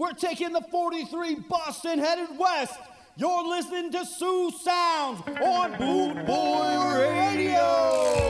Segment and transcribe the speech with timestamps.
[0.00, 2.72] We're taking the 43 Boston headed west.
[3.16, 8.29] You're listening to Sioux Sounds on Boot Boy Radio.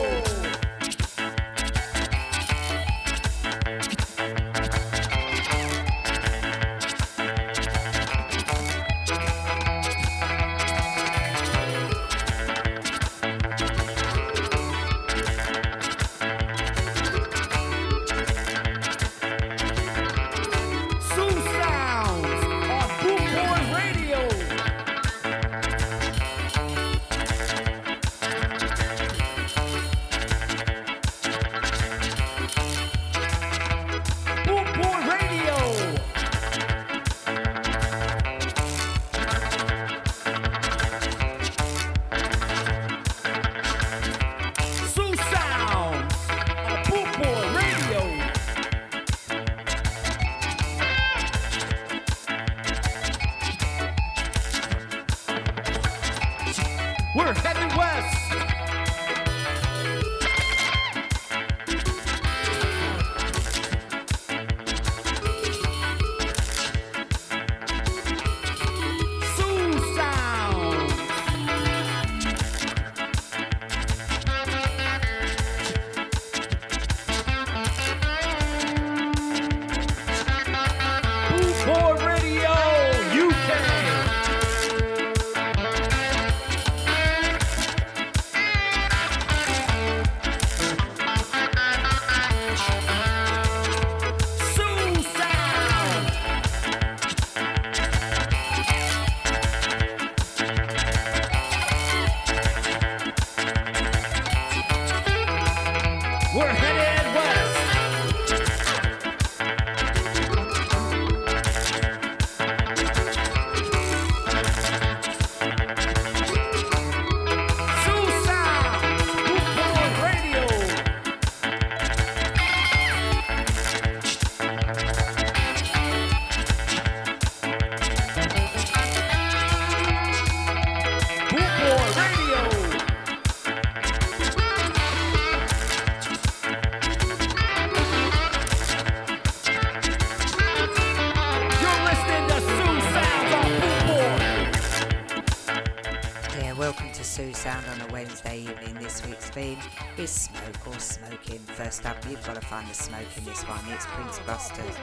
[149.41, 149.57] This
[149.97, 151.39] is smoke or smoking.
[151.39, 153.59] First up, you've got to find the smoke in this one.
[153.69, 154.75] It's Prince Busters.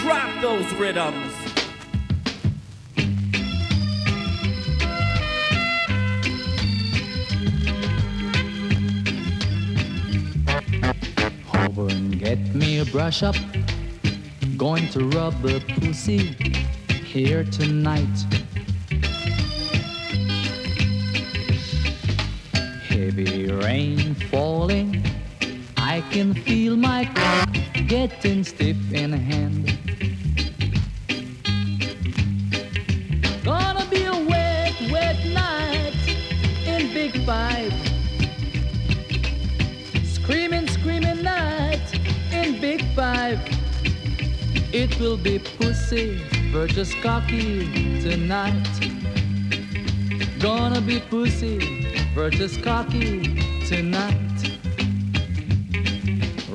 [0.00, 1.34] Drop those rhythms.
[11.54, 13.36] Over and get me a brush up.
[14.56, 16.34] Going to rub the pussy
[17.04, 18.29] here tonight.
[51.90, 53.20] Pussy versus cocky
[53.66, 54.16] tonight.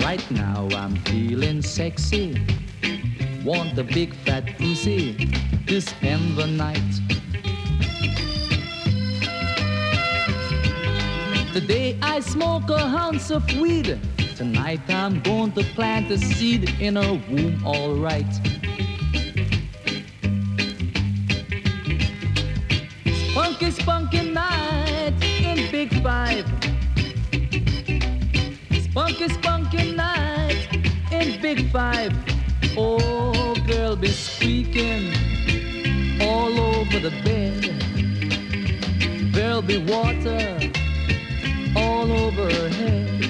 [0.01, 2.35] Right now I'm feeling sexy.
[3.43, 5.31] Want the big fat pussy
[5.67, 6.81] to spend the night.
[11.53, 13.99] Today I smoke a ounce of weed.
[14.35, 18.25] Tonight I'm going to plant a seed in her womb, alright.
[23.31, 24.44] Spunky, spunky night
[31.55, 32.13] Big.
[32.77, 35.13] Oh, girl, be squeaking
[36.21, 37.63] all over the bed.
[39.33, 40.59] There'll be water
[41.75, 43.25] all over her head.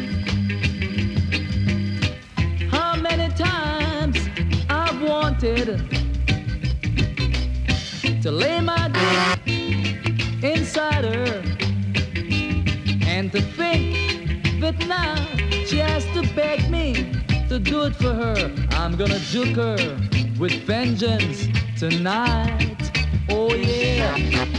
[2.72, 4.18] How many times
[4.70, 5.68] I've wanted
[8.24, 11.44] to lay my dick inside her
[13.06, 15.16] and to think that now
[15.68, 17.25] she has to beg me
[17.56, 18.52] to do it for her.
[18.72, 19.78] I'm gonna juke her
[20.38, 21.48] with vengeance
[21.80, 22.92] tonight.
[23.30, 24.55] Oh yeah.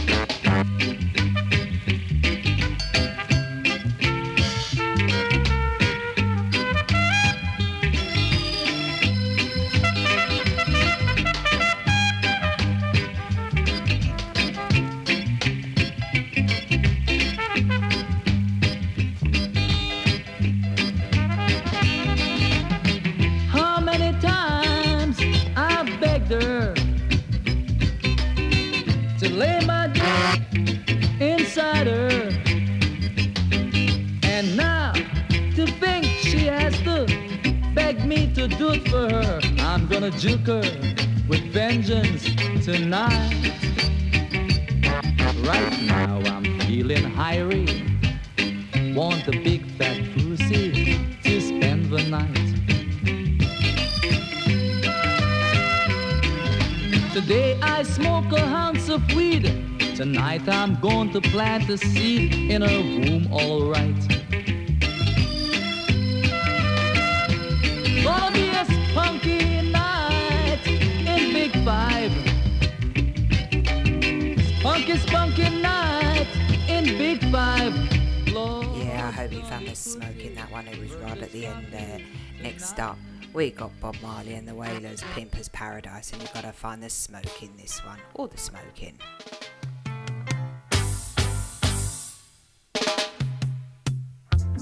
[86.87, 88.97] the smoke in this one, or the smoke in.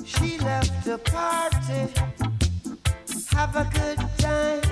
[0.04, 1.82] She left the party.
[3.30, 4.64] Have a good time.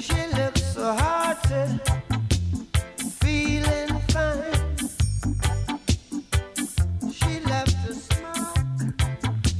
[0.00, 1.80] She looked so hearted,
[3.20, 4.78] feeling fine.
[7.12, 8.94] She left the smoke,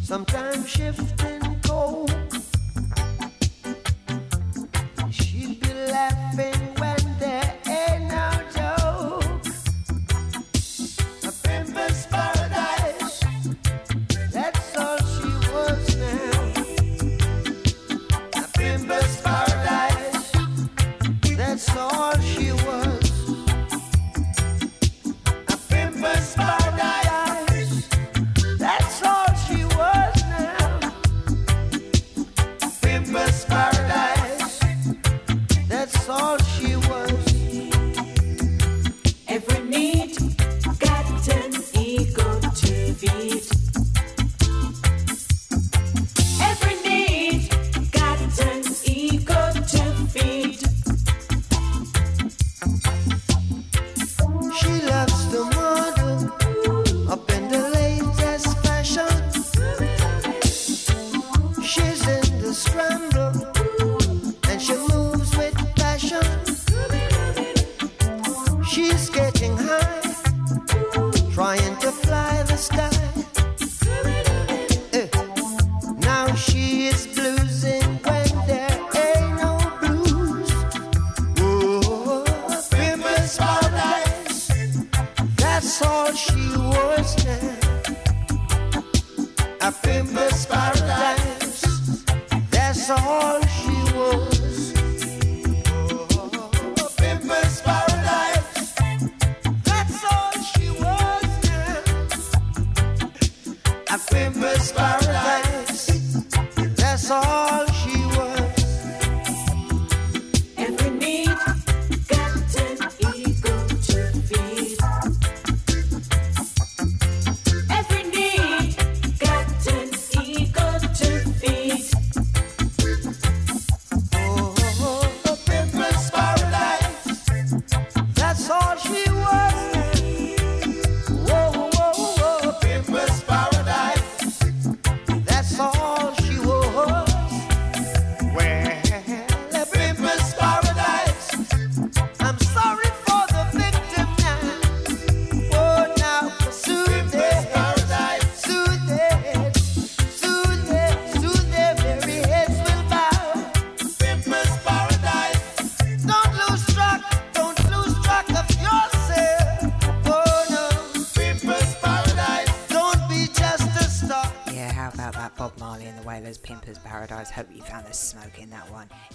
[0.02, 2.13] sometimes shifting cold.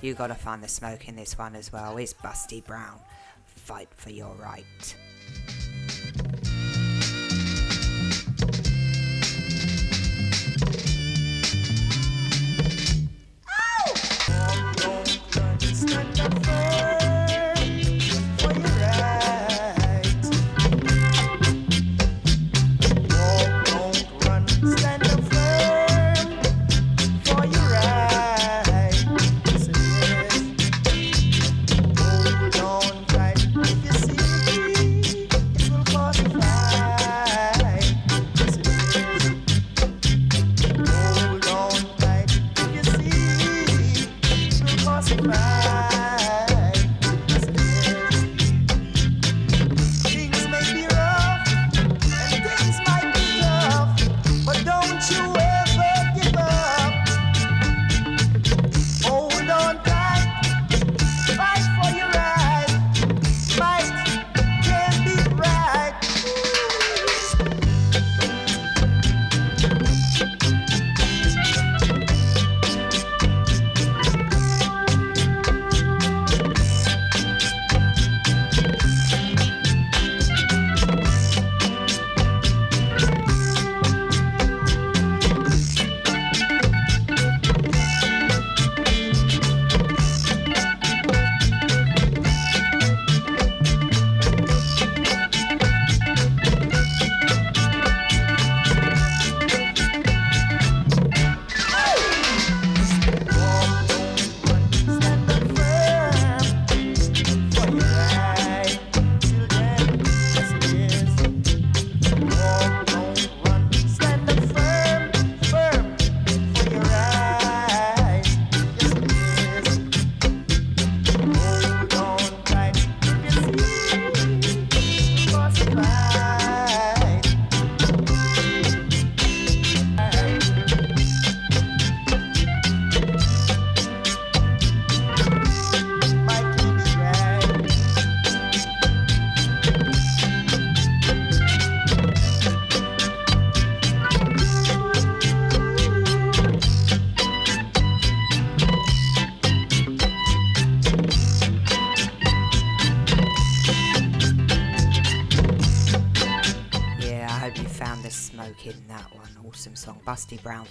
[0.01, 1.97] You gotta find the smoke in this one as well.
[1.97, 2.99] It's Busty Brown.
[3.45, 4.65] Fight for your right.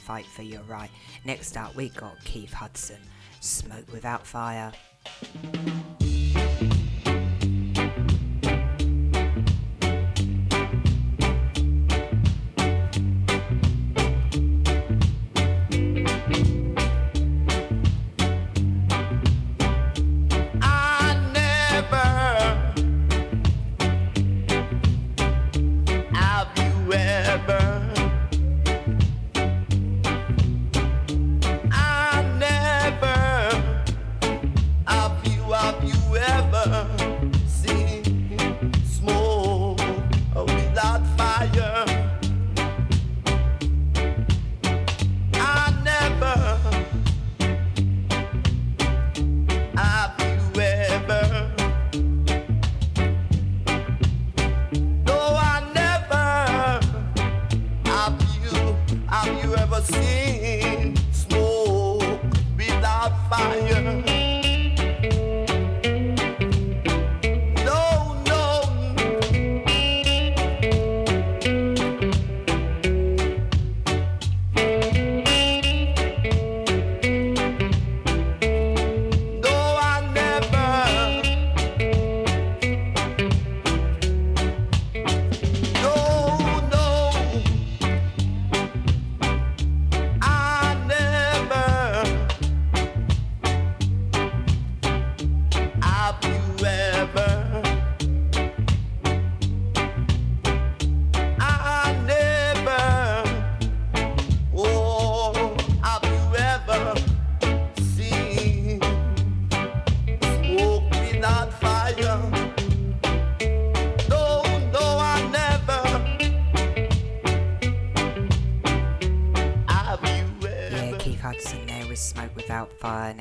[0.08, 0.88] fight for your right.
[1.26, 2.96] Next up, we got Keith Hudson,
[3.40, 4.72] Smoke Without Fire.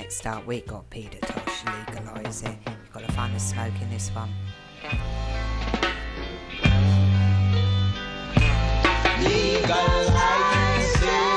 [0.08, 2.58] next start we got Peter Tosh, legalise it.
[2.66, 4.30] You've got to find the smoke in this one.
[9.22, 11.28] Legalize it.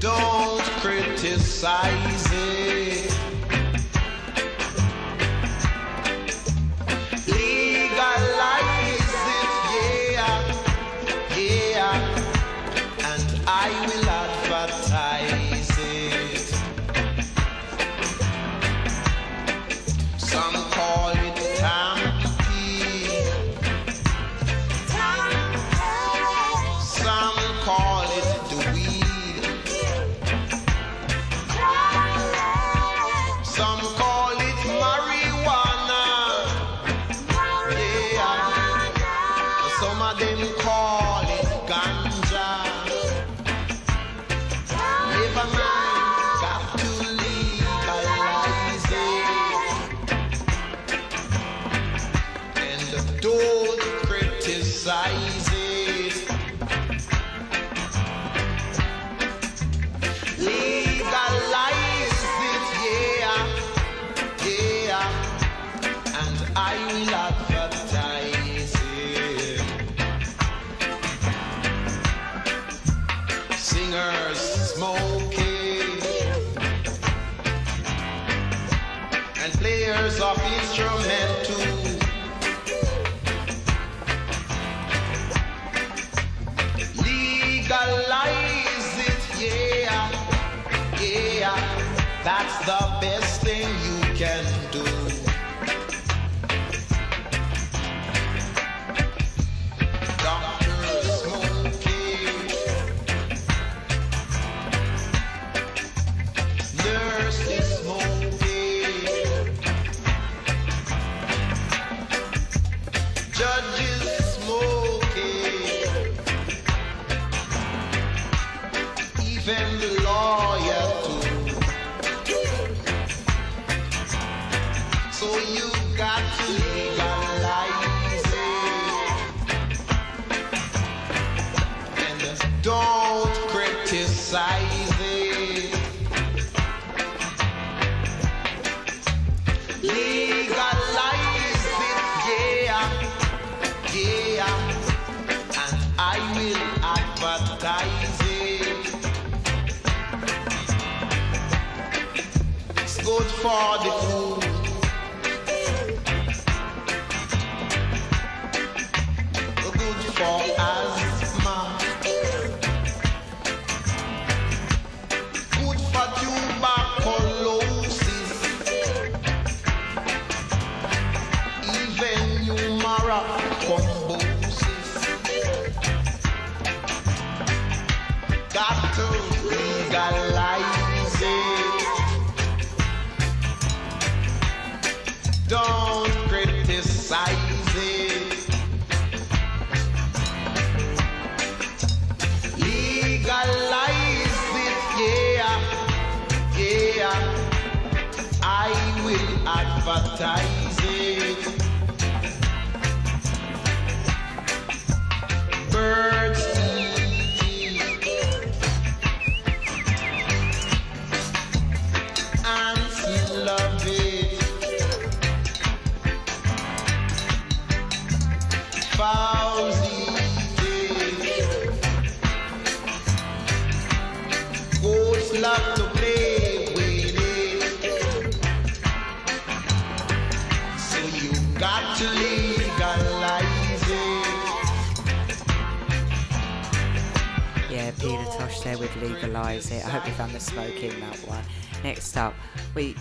[0.00, 2.13] Don't criticize.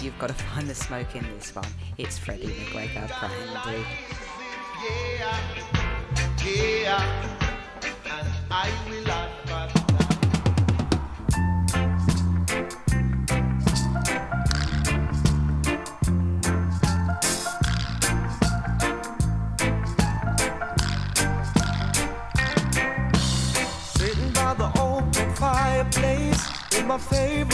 [0.04, 1.63] You've got to find the smoke in this one.
[1.98, 3.86] It's Freddie McGregor, Brandy.
[4.84, 5.39] Yeah,
[6.46, 7.39] yeah,
[8.12, 9.44] and I will laugh
[26.84, 27.53] at my favorite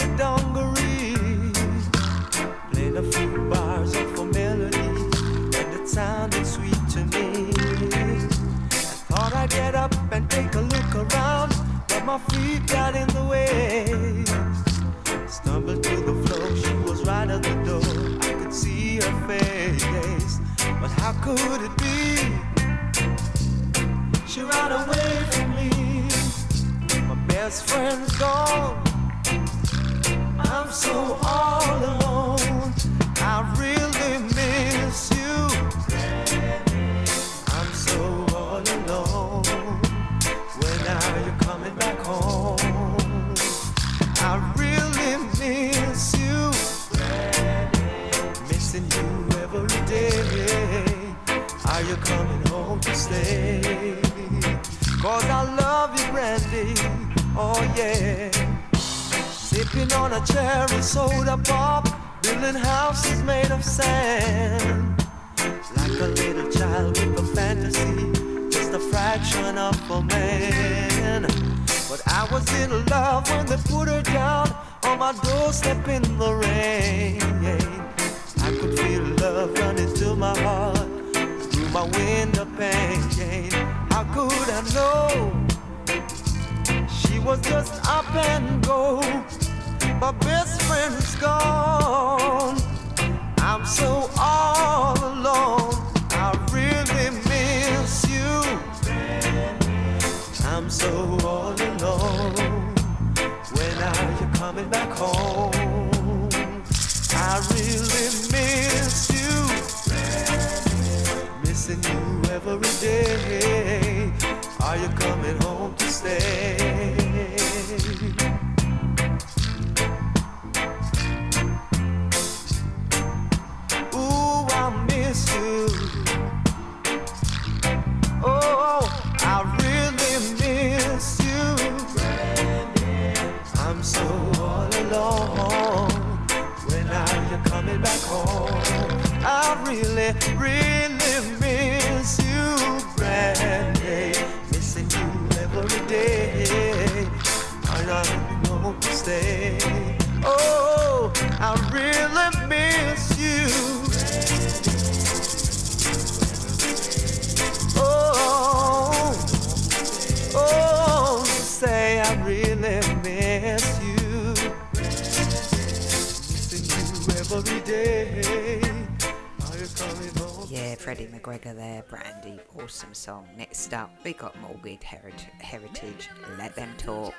[172.70, 173.28] awesome song.
[173.36, 176.08] Next up, we got Morgan Heri- Heritage.
[176.38, 177.16] Let them talk.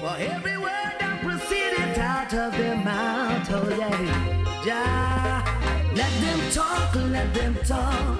[0.00, 5.92] For every word that proceeded out of their mouth, oh yeah, yeah.
[5.94, 8.18] Let them talk, let them talk.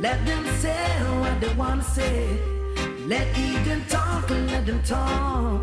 [0.00, 0.88] Let them say
[1.20, 2.40] what they want to say.
[3.06, 3.34] Let
[3.66, 5.60] them talk, let them talk.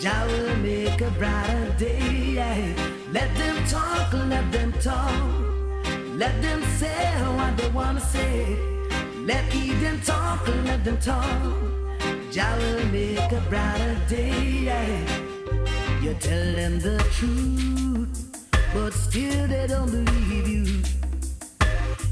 [0.00, 2.34] Jah will make a brighter day.
[2.34, 2.74] Yeah.
[3.12, 5.52] Let them talk, let them talk.
[6.16, 8.71] Let them say what they wanna say.
[9.24, 11.24] Let Eden talk, let them talk.
[12.32, 15.04] Jah will make a brighter day.
[16.02, 18.42] You tell them the truth,
[18.74, 20.82] but still they don't believe you.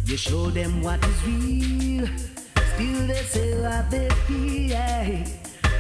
[0.05, 2.07] You show them what is real,
[2.75, 4.77] still they say what they feel.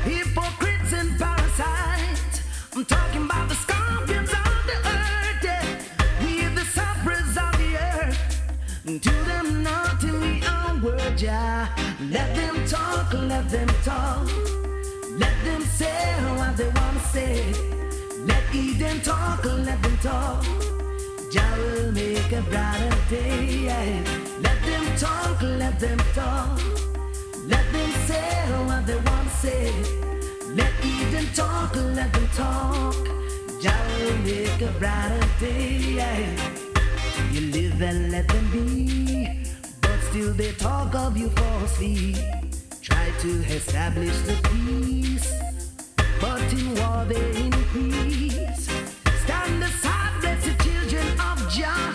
[0.03, 2.40] Hypocrites and parasites.
[2.75, 5.45] I'm talking about the scorpions of the earth.
[5.45, 5.64] Yeah.
[6.25, 8.19] We the sufferers of the earth.
[8.85, 8.99] We
[11.18, 11.68] yeah.
[12.11, 14.29] Let them talk, let them talk.
[15.18, 17.53] Let them say what they wanna say.
[18.27, 20.44] Let Eden talk, let them talk.
[21.33, 23.44] Jah will make a brighter day.
[23.66, 24.05] yeah.
[24.40, 26.61] Let them talk, let them talk.
[27.46, 28.31] Let them say
[28.66, 29.73] what they wanna say.
[30.55, 32.94] Let Eden talk, let them talk.
[33.61, 35.77] Jah will make a brighter day.
[35.99, 36.61] yeah.
[37.33, 39.38] You live and let them be,
[40.11, 42.16] still they talk of you falsely.
[42.83, 45.33] Try to establish the peace,
[46.20, 48.68] but in war they increase.
[49.23, 51.94] Stand aside, blessed children of Jah,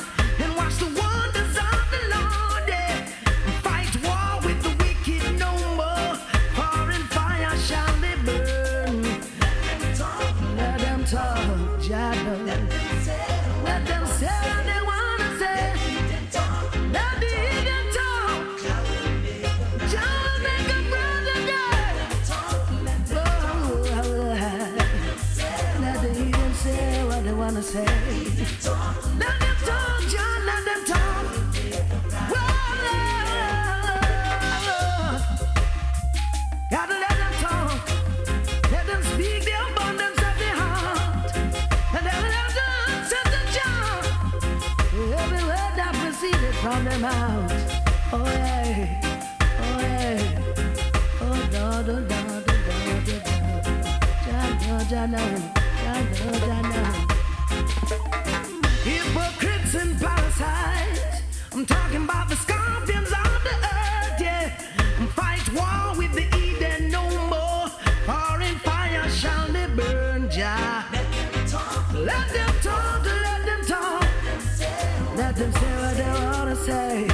[76.65, 77.07] say.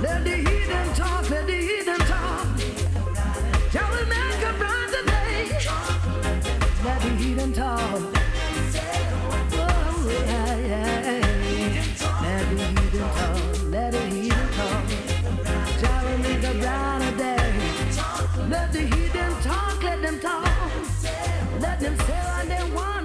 [0.00, 2.46] Let the heathen talk, let the heathen talk.
[3.72, 5.40] Jah will make a brighter day.
[6.84, 8.00] Let the heathen talk.
[9.52, 9.98] Oh.
[13.70, 14.38] Let the talk,
[17.20, 17.38] let.
[18.48, 20.48] Let the heathen talk, let them talk.
[21.60, 22.97] Let them say what they wanna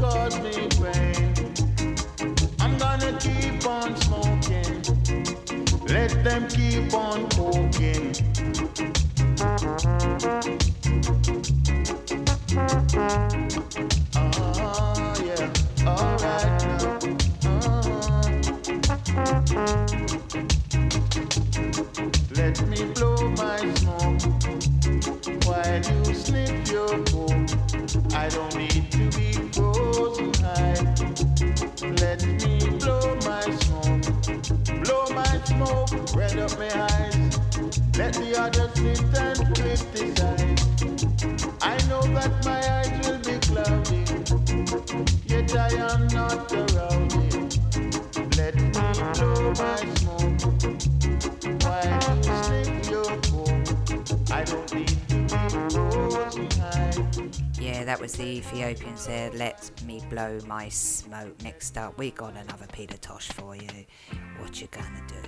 [0.00, 1.34] cause me pain.
[2.60, 4.82] I'm gonna keep on smoking.
[5.86, 8.14] Let them keep on poking.
[59.06, 61.40] said, Let me blow my smoke.
[61.44, 63.86] Next up, we got another Peter Tosh for you.
[64.40, 65.22] What you gonna do?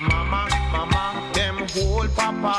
[0.00, 2.56] Mama, mama, them whole papa.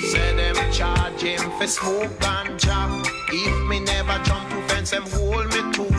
[0.00, 3.06] Say them charge him for smoke and job.
[3.28, 5.92] If me never jump to fence, them hold me too.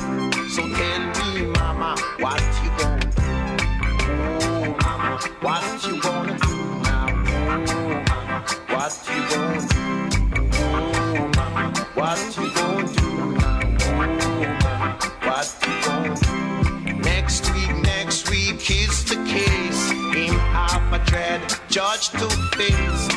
[0.50, 3.22] So tell me, mama, what you gonna do?
[4.42, 7.06] Oh, mama, what you gonna do now?
[7.70, 7.87] Oh.
[8.88, 9.82] What you gonna do?
[11.36, 13.60] Mama, what you gonna do now?
[15.28, 16.94] What you gonna do?
[16.94, 19.92] Next week, next week is the case.
[19.92, 21.00] Him have a
[21.68, 23.08] judge to face.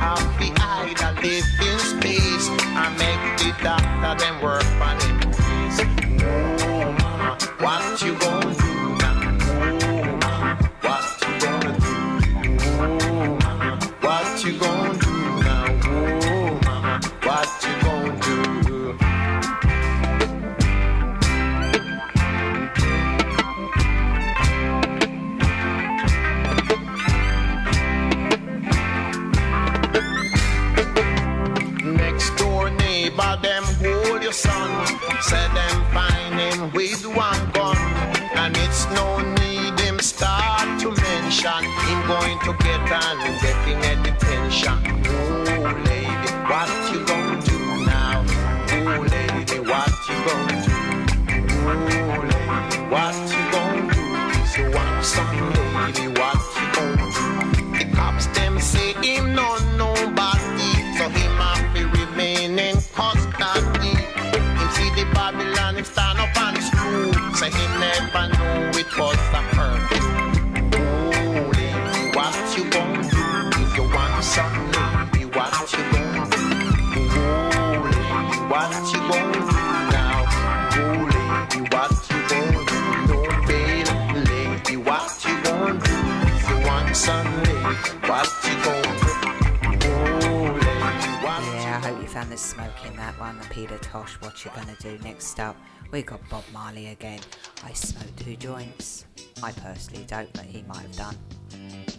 [0.00, 2.48] Have the eye that live in space.
[2.72, 4.64] I make the doctor them work
[33.42, 34.86] them hold your son.
[35.20, 37.76] Said them find him with one gun.
[38.34, 41.62] And it's no need him start to mention.
[41.86, 44.78] Him going to get an definite detention.
[45.06, 48.24] Oh lady, what you gonna do now?
[48.70, 50.78] Oh lady, what you gonna do?
[51.68, 54.06] Oh lady, what you gonna do?
[54.52, 57.78] So son lady, what you gonna do?
[57.78, 59.58] The cops them say him no
[67.50, 69.42] he never knew it was a.
[71.14, 71.50] Oh,
[72.14, 73.24] what you gonna do
[73.62, 74.12] if you want?
[75.34, 76.44] What you gonna do?
[78.48, 80.18] What you gonna do now?
[81.10, 82.80] Lady, what you gonna do?
[83.08, 83.90] No bail,
[84.30, 85.96] lady, what you gonna do
[86.36, 87.26] if you want some?
[88.08, 89.12] What you gonna do?
[89.68, 89.88] Lady,
[91.24, 93.38] what you Yeah, I hope you found the smoke in that one.
[93.38, 95.56] The Peter Tosh, what you gonna do next up?
[95.92, 97.20] We got Bob Marley again.
[97.62, 99.04] I smoked two joints.
[99.42, 101.91] I personally don't, but he might have done.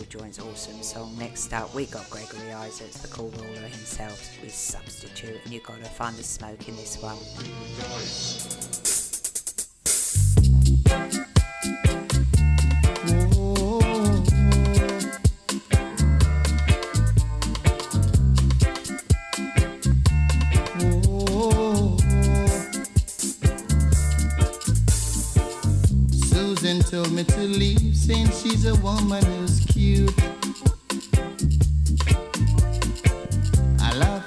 [0.00, 1.14] Joints, awesome song.
[1.18, 5.38] Next up, we got Gregory Isaacs, the cool ruler himself, with Substitute.
[5.44, 7.18] And you gotta find the smoke in this one.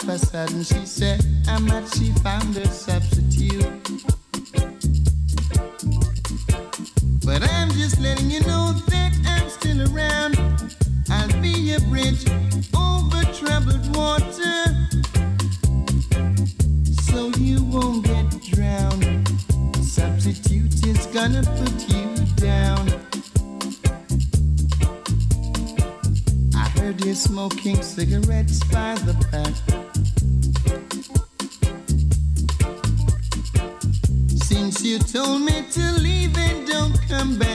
[0.08, 3.66] I a sudden, she said, how much she found a substitute.
[7.26, 10.38] But I'm just letting you know that I'm still around.
[11.10, 12.24] I'll be a bridge
[12.78, 14.66] over troubled water.
[17.10, 19.28] So you won't get drowned.
[19.82, 22.88] Substitute is gonna put you down.
[26.56, 29.85] I heard you smoking cigarettes by the pack.
[37.26, 37.55] Don't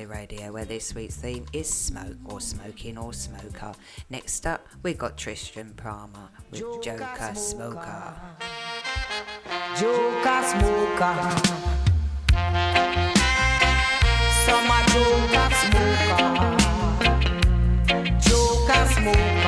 [0.00, 3.74] Boy Radio, where this week's theme is smoke or smoking or smoker.
[4.08, 8.14] Next up, we got Triston Palmer with Joker Smoker.
[9.76, 11.16] Joker smoker.
[14.46, 16.56] Summer joker smoker.
[18.20, 19.39] Joker smoker.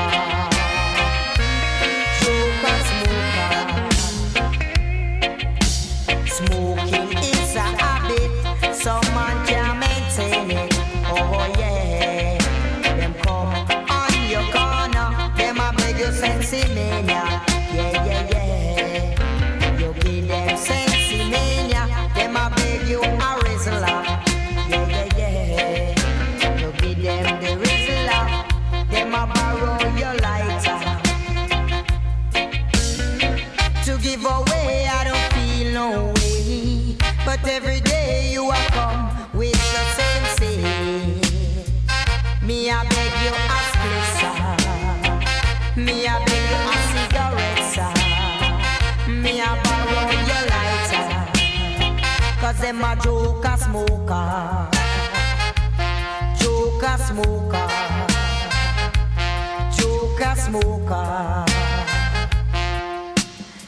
[59.76, 61.45] Joker smoker.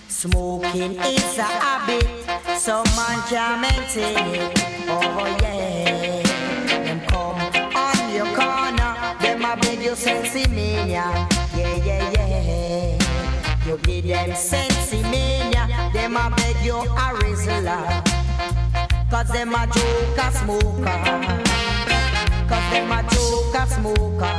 [0.09, 2.07] Smoking is a habit,
[2.59, 4.59] some man can't maintain it.
[4.89, 6.22] Oh yeah,
[6.85, 7.41] them come
[7.75, 10.43] on your corner, them a beg you sensi.
[10.87, 12.99] Yeah yeah yeah,
[13.66, 15.03] you give them sensi
[15.95, 17.79] them a beg you a rizla.
[19.11, 20.99] Cause them a joker smoker,
[22.49, 24.34] cause them a joker smoker,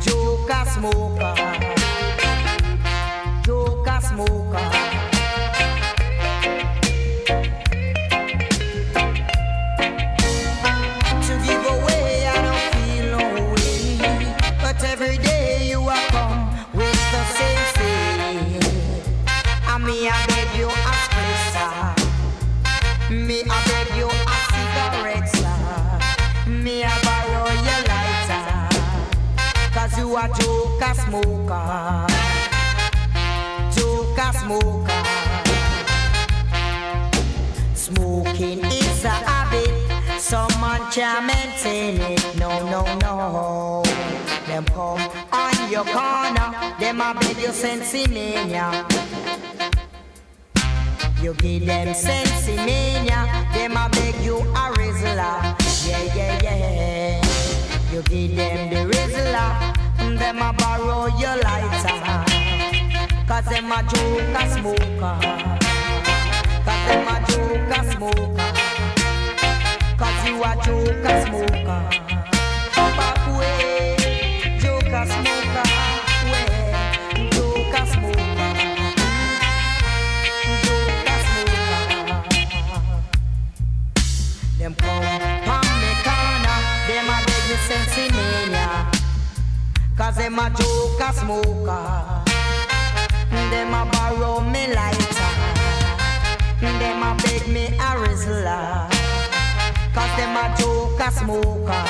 [0.00, 1.39] joker smoker.
[31.10, 32.06] Smoker.
[33.74, 35.02] Joker smoker.
[37.74, 39.74] Smoking is a habit.
[40.20, 42.38] Some man can't maintain it.
[42.38, 43.82] No, no, no.
[44.46, 45.00] Them come
[45.32, 46.54] on your corner.
[46.78, 48.86] Them a beg you sensimania.
[51.20, 53.26] You give them sensimania.
[53.52, 55.58] Them a beg you a rizla.
[55.88, 57.92] Yeah, yeah, yeah.
[57.92, 59.89] You give them the rizla.
[60.20, 61.96] Them a borrow your lighter.
[63.26, 65.16] Cause them a joker smoker.
[66.66, 68.50] Cause them a joker smoker.
[69.96, 71.82] Cause you a joker smoker.
[72.76, 75.29] Back way, joker smoker.
[90.00, 92.24] Cause them a joker smoker.
[93.50, 95.30] Them a borrow me lighter.
[96.58, 98.88] Them a beg me a rizla.
[99.92, 101.84] Cause them a joker smoker.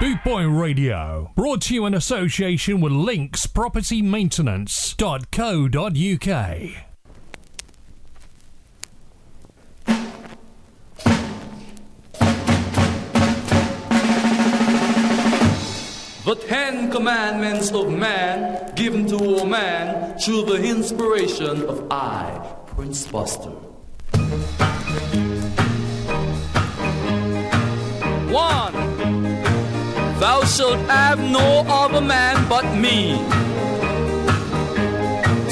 [0.00, 3.46] Bootboy Radio, brought to you in association with Links
[16.34, 23.06] The Ten Commandments of Man given to all man through the inspiration of I, Prince
[23.06, 23.50] Buster.
[28.34, 28.74] One,
[30.18, 33.12] thou shalt have no other man but me.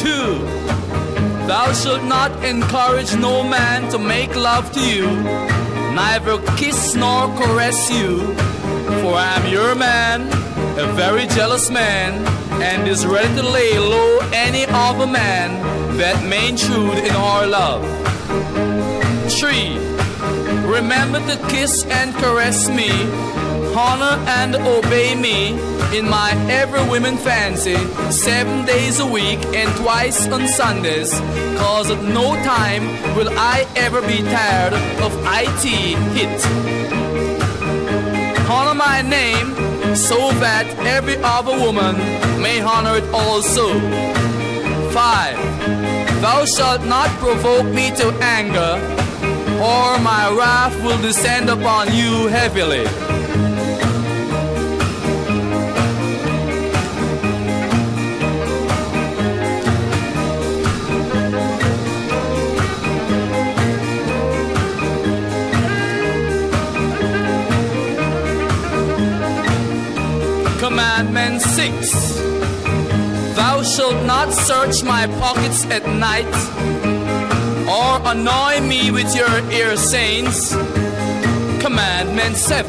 [0.03, 0.41] Two,
[1.47, 5.07] thou shalt not encourage no man to make love to you,
[5.95, 8.35] neither kiss nor caress you,
[9.01, 10.43] for I am your man,
[10.79, 12.27] a very jealous man,
[12.63, 15.61] and is ready to lay low any other man
[15.99, 17.83] that may intrude in our love.
[19.33, 19.77] Three,
[20.67, 22.91] remember to kiss and caress me,
[23.77, 25.53] honor and obey me
[25.97, 27.77] in my every woman fancy,
[28.11, 31.13] seven days a week and twice on Sundays,
[31.59, 35.65] cause at no time will I ever be tired of IT
[36.17, 36.93] hit
[38.53, 41.97] honor my name so that every other woman
[42.41, 43.79] may honor it also.
[44.91, 46.23] 5.
[46.23, 48.81] Thou shalt not provoke me to anger,
[49.61, 53.12] or my wrath will descend upon you heavily.
[73.77, 76.35] Shalt not search my pockets at night,
[77.65, 80.51] or annoy me with your ear sayings.
[81.59, 82.69] Commandment 7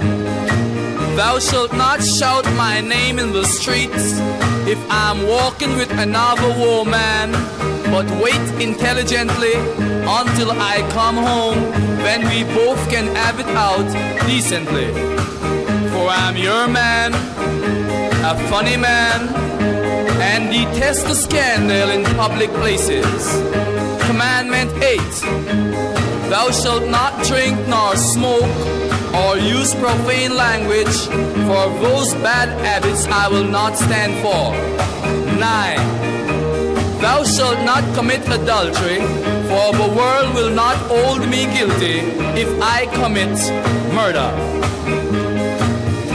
[1.18, 4.18] Thou shalt not shout my name in the streets
[4.66, 7.32] if I'm walking with another woman,
[7.92, 9.56] but wait intelligently
[10.20, 11.60] until I come home,
[12.06, 13.88] when we both can have it out
[14.26, 14.90] decently.
[15.92, 17.14] For I'm your man,
[18.24, 19.43] a funny man,
[20.32, 23.22] and detest the scandal in public places.
[24.08, 25.00] Commandment 8
[26.32, 28.56] Thou shalt not drink nor smoke
[29.22, 30.98] or use profane language,
[31.48, 34.46] for those bad habits I will not stand for.
[35.38, 36.04] 9
[37.04, 39.00] Thou shalt not commit adultery,
[39.52, 41.98] for the world will not hold me guilty
[42.44, 43.36] if I commit
[44.00, 44.30] murder.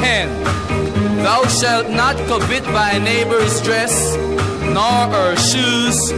[0.00, 0.67] 10
[1.22, 4.16] Thou shalt not covet thy neighbor's dress,
[4.76, 6.12] nor her shoes,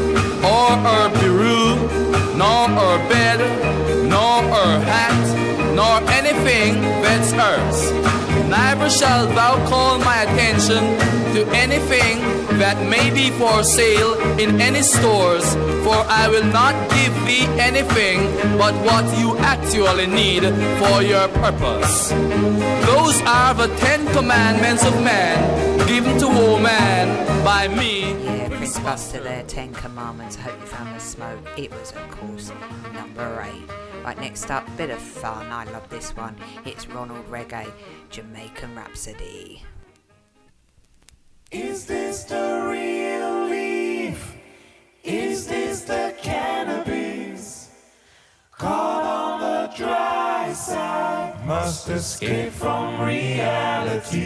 [0.45, 1.77] or her peru,
[2.37, 3.41] nor her bed,
[4.09, 7.93] nor her hat, nor anything that's hers.
[8.49, 10.83] Neither shalt thou call my attention
[11.35, 17.15] to anything that may be for sale in any stores, for I will not give
[17.25, 18.21] thee anything
[18.59, 20.43] but what you actually need
[20.79, 22.11] for your purpose.
[22.85, 27.09] Those are the Ten Commandments of man, given to all man
[27.43, 28.13] by me.
[28.25, 30.37] Yeah, Prince Buster there, Ten Commandments.
[30.37, 31.41] I hope you found the smoke.
[31.57, 32.53] It was, of course,
[32.93, 33.71] number eight.
[34.05, 35.47] Right, next up, bit of fun.
[35.51, 36.37] I love this one.
[36.67, 37.73] It's Ronald Reggae,
[38.11, 39.63] Jamaican Rhapsody.
[41.53, 44.37] Is this the real leaf?
[45.03, 47.71] Is this the cannabis?
[48.57, 54.21] Caught on the dry side, must escape from reality.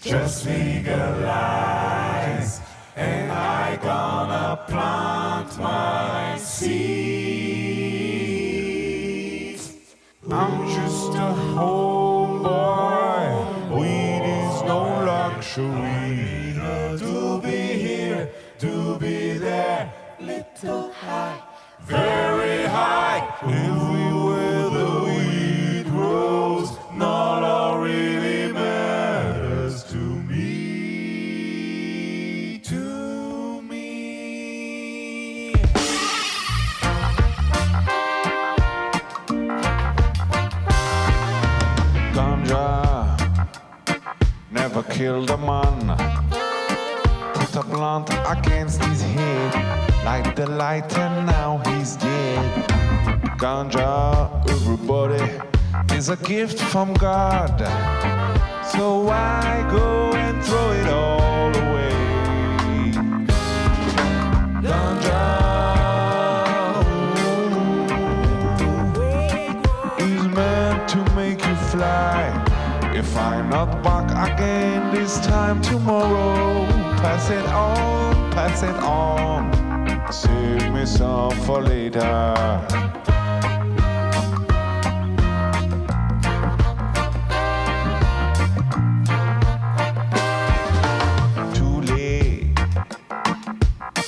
[0.00, 1.02] Just legalize,
[2.96, 6.80] and I gonna plant my seeds.
[10.30, 13.29] I'm just a homeboy.
[15.40, 16.52] Luxury.
[16.98, 19.90] To be here, to be there.
[20.20, 21.40] Little high,
[21.80, 23.69] very high.
[45.00, 45.96] Killed a man.
[47.32, 49.54] Put a blunt against his head,
[50.04, 52.68] light the light, and now he's dead.
[53.40, 53.90] Ganja,
[54.54, 55.24] everybody,
[55.96, 57.56] is a gift from God.
[58.72, 61.96] So why go and throw it all away?
[64.66, 65.24] Ganja
[70.08, 72.18] is meant to make you fly.
[72.94, 73.82] If I'm not
[74.40, 76.64] again this time tomorrow,
[77.02, 79.40] pass it on, pass it on.
[80.10, 82.34] Save me some for later.
[91.54, 92.54] Too late.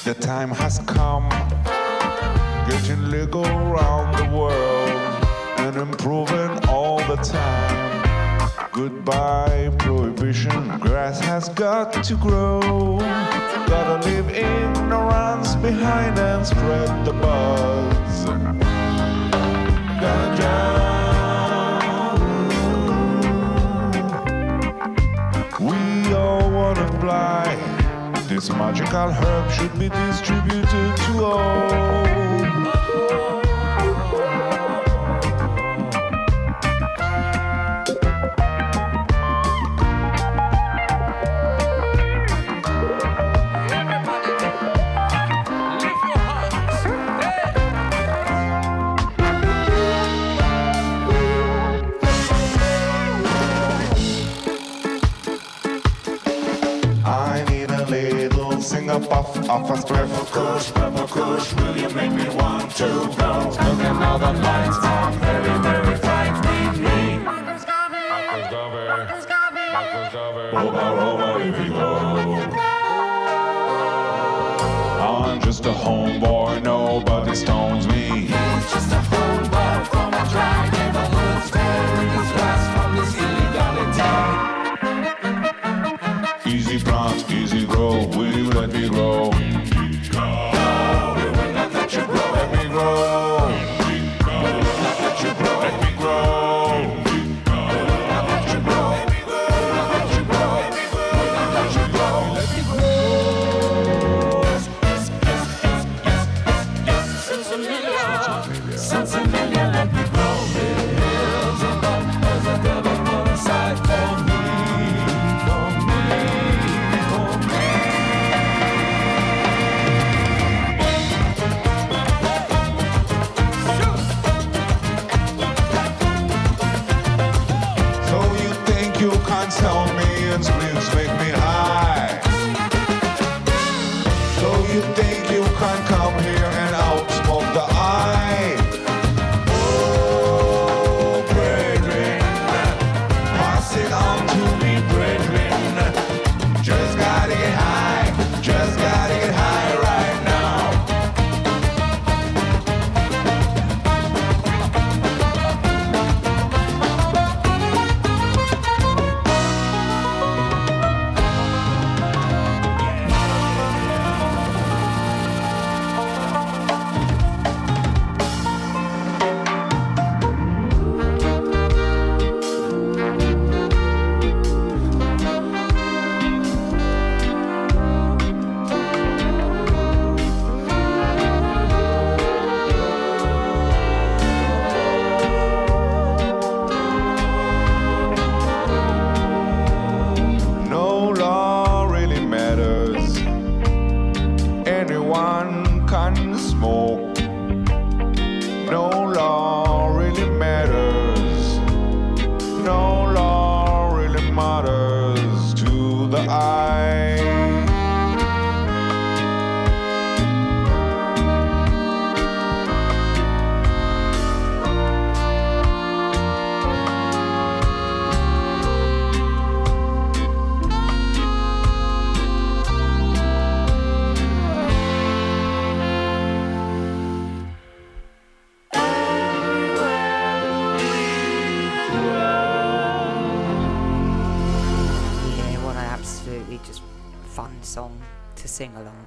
[0.05, 1.29] The time has come.
[2.69, 5.01] Getting legal around the world
[5.59, 7.83] and improving all the time.
[8.73, 9.71] Goodbye,
[10.33, 10.79] prohibition.
[10.81, 12.99] Grass has got to grow.
[13.67, 18.27] Gotta leave ignorance behind and spread the buzz.
[20.01, 20.59] Ganja.
[25.61, 27.57] We all wanna fly.
[28.29, 32.22] This magical herb should be distributed to all.
[59.61, 61.53] Purple kush, purple kush.
[61.55, 62.89] Will you make me want to
[63.19, 63.33] go?
[63.51, 67.19] Looking how the lights are very, very frightening me.
[67.19, 70.57] Marcus Garvey, Marcus Garvey, Marcus Garvey, Marcus Garvey.
[70.57, 71.91] Over, over, if you go.
[75.01, 76.32] I'm just a homeboy,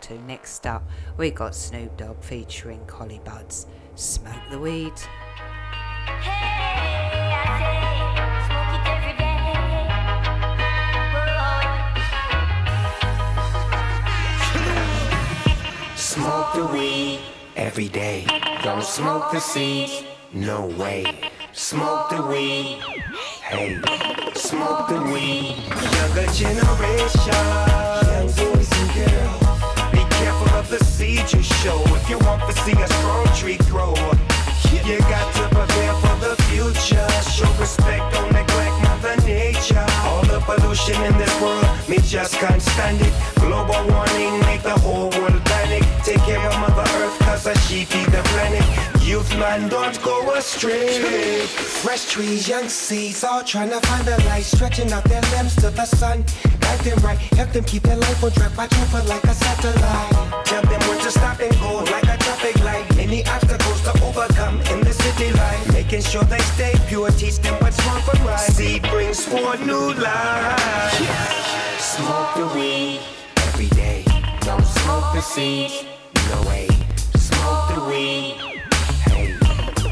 [0.06, 0.22] to.
[0.26, 0.84] Next up,
[1.18, 3.66] we got Snoop Dogg featuring Collie Buddz.
[3.96, 4.94] Smoke the weed.
[6.22, 8.06] Hey, I say,
[8.46, 9.42] smoke it every day.
[15.96, 17.20] Smoke the weed
[17.56, 18.28] every day.
[18.64, 21.32] Don't smoke the seed, no way.
[21.54, 22.80] Smoke the weed,
[23.42, 23.82] hey.
[24.36, 25.56] Smoke the weed.
[25.98, 27.34] Younger generation,
[28.06, 29.45] young boys and girls.
[30.70, 33.94] The seed you show if you want to see a strong tree grow.
[34.86, 37.08] You got to prepare for the future.
[37.32, 39.86] Show respect, don't neglect Mother Nature.
[40.06, 43.14] All the pollution in this world, me just can't stand it.
[43.36, 45.84] Global warming make the whole world panic.
[46.04, 48.64] Take care of Mother Earth, cause she feed the planet.
[49.02, 51.46] Youth man, don't go astray.
[51.46, 55.70] Fresh trees, young seeds, all trying to find the light, stretching out their limbs to
[55.70, 56.24] the sun.
[56.60, 60.46] Guide them right, help them keep their life on track, watch over like a satellite.
[60.46, 62.86] Tell them when to stop and go like a traffic light.
[62.98, 65.74] Any obstacles to overcome in the city life.
[65.74, 68.40] Making sure they stay pure, teach them what's wrong from right.
[68.40, 70.94] Seed brings forth new life.
[71.80, 73.00] Smoke the weed
[73.38, 74.04] every day.
[74.42, 75.72] Don't smoke the seed,
[77.88, 78.36] weed.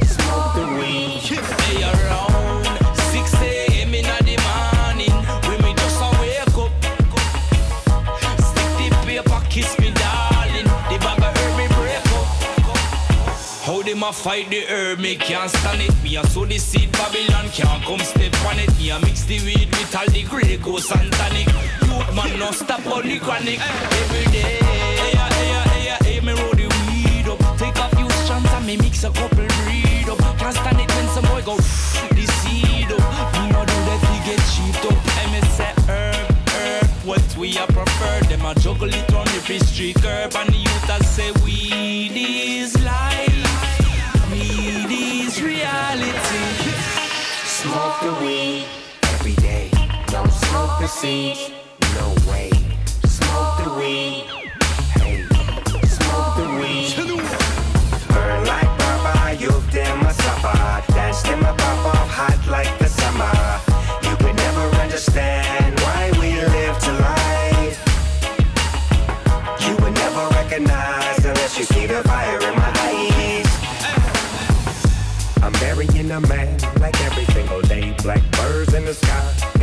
[0.03, 1.21] Smoke the weed.
[1.63, 2.65] Hey, around
[2.95, 3.91] 6 a.m.
[3.91, 5.15] the morning,
[5.61, 6.71] me just a wake up.
[8.39, 10.67] Stick the paper, kiss me, darling.
[10.89, 12.27] The bag me break up.
[13.65, 15.93] How them a fight the herb, me can't stand it.
[16.03, 18.77] Me a sow the seed, Babylon can't come step on it.
[18.77, 21.47] Me a mix the weed with all the Grey Goose and tonic.
[21.47, 23.59] Youth man no stop on the chronic.
[23.61, 24.59] Every day,
[28.63, 30.17] and me mix a couple breed up.
[30.37, 33.33] Can't stand it when some boy go the seed up.
[33.33, 35.03] Me no do that, we get cheap up.
[35.57, 38.19] Say herb, herb, what we a prefer.
[38.29, 42.73] Them a juggle it on the street curb and the youth a say weed is
[42.83, 46.73] life, weed is reality.
[47.45, 48.65] Smoke the weed
[49.13, 49.69] every day.
[50.07, 51.37] Don't smoke the seed,
[51.95, 52.51] no way.
[53.05, 54.32] Smoke the weed,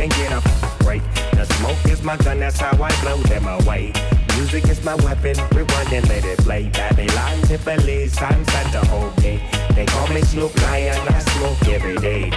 [0.07, 1.03] can't get a break.
[1.33, 3.93] The smoke is my gun, that's how I blow them away.
[4.35, 6.69] Music is my weapon, rewind and let it play.
[6.69, 9.39] Babylon, Tiffany, sunset the whole day.
[9.75, 12.31] They call me Snoop Lion, I smoke every day.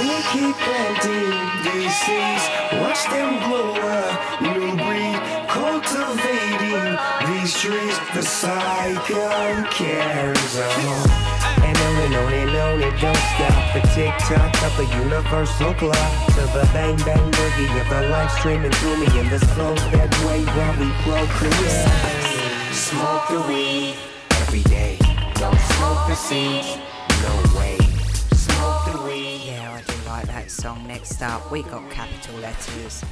[0.00, 2.44] We keep planting these seeds,
[2.82, 6.98] watch them grow a new breed, cultivating
[7.28, 7.96] these trees.
[8.14, 11.33] The cycle carries on.
[12.04, 13.72] And on and on it don't stop.
[13.72, 16.26] The tick tock of the universal clock.
[16.34, 19.06] To the bang bang boogie of the life streaming through me.
[19.18, 22.34] And the slow that way while we procreate.
[22.74, 23.96] Smoke the weed
[24.42, 24.98] every day.
[25.36, 26.64] Don't smoke the seed,
[27.22, 27.78] no way.
[28.34, 29.40] Smoke the weed.
[29.46, 30.86] Yeah, I do like that song.
[30.86, 33.02] Next up, we got capital letters.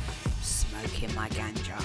[0.42, 1.82] Smoking my ganja.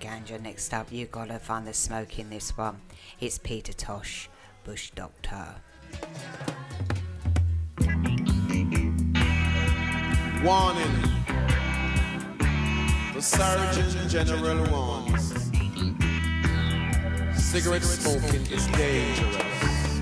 [0.00, 0.40] Ganja.
[0.40, 2.80] Next up, you gotta find the smoke in this one.
[3.20, 4.28] It's Peter Tosh,
[4.64, 5.46] Bush Doctor.
[10.42, 10.96] Warning.
[13.14, 15.34] The Surgeon General warns.
[17.36, 20.00] Cigarette smoking is dangerous.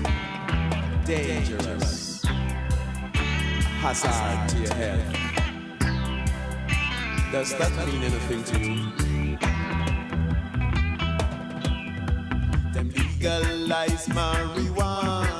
[1.05, 2.23] Dangerous.
[3.81, 5.15] Hazard to your health.
[7.31, 9.08] Does that mean anything to you?
[13.19, 15.38] Legalize marijuana.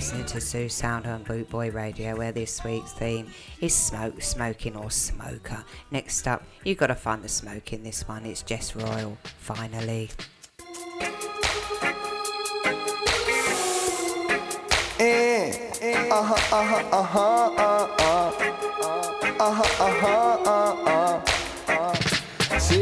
[0.00, 3.26] listening to Sue Sound on Bootboy Radio, where this week's theme
[3.60, 5.62] is smoke, smoking, or smoker.
[5.90, 8.24] Next up, you've gotta find the smoke in this one.
[8.24, 10.08] It's Jesse Royal, finally.
[14.98, 15.68] Eh,
[16.10, 17.50] uh-huh, uh-huh, uh-huh,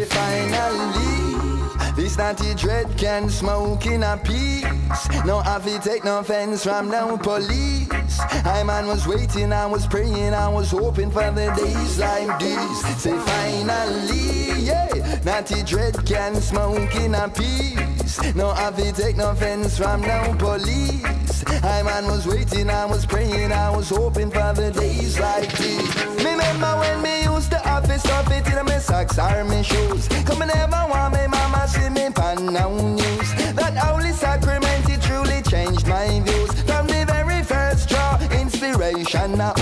[0.07, 1.28] finally
[2.17, 4.65] naughty dread can smoke in a peace.
[5.25, 7.89] No have take no offense from no police.
[8.45, 13.03] I man was waiting, I was praying, I was hoping for the days like these.
[13.03, 18.35] Say finally, yeah, naughty dread can smoke in a peace.
[18.35, 21.45] No have to take no offense from no police.
[21.63, 25.97] I man was waiting, I was praying, I was hoping for the days like these.
[26.25, 29.63] Me remember when me used to have this stuff it in my socks or my
[29.63, 30.09] shoes.
[30.27, 33.35] Come and never want me mama see me pan now news.
[33.55, 36.53] That holy sacrament it truly changed my views.
[36.63, 39.58] From the very first draw, inspiration I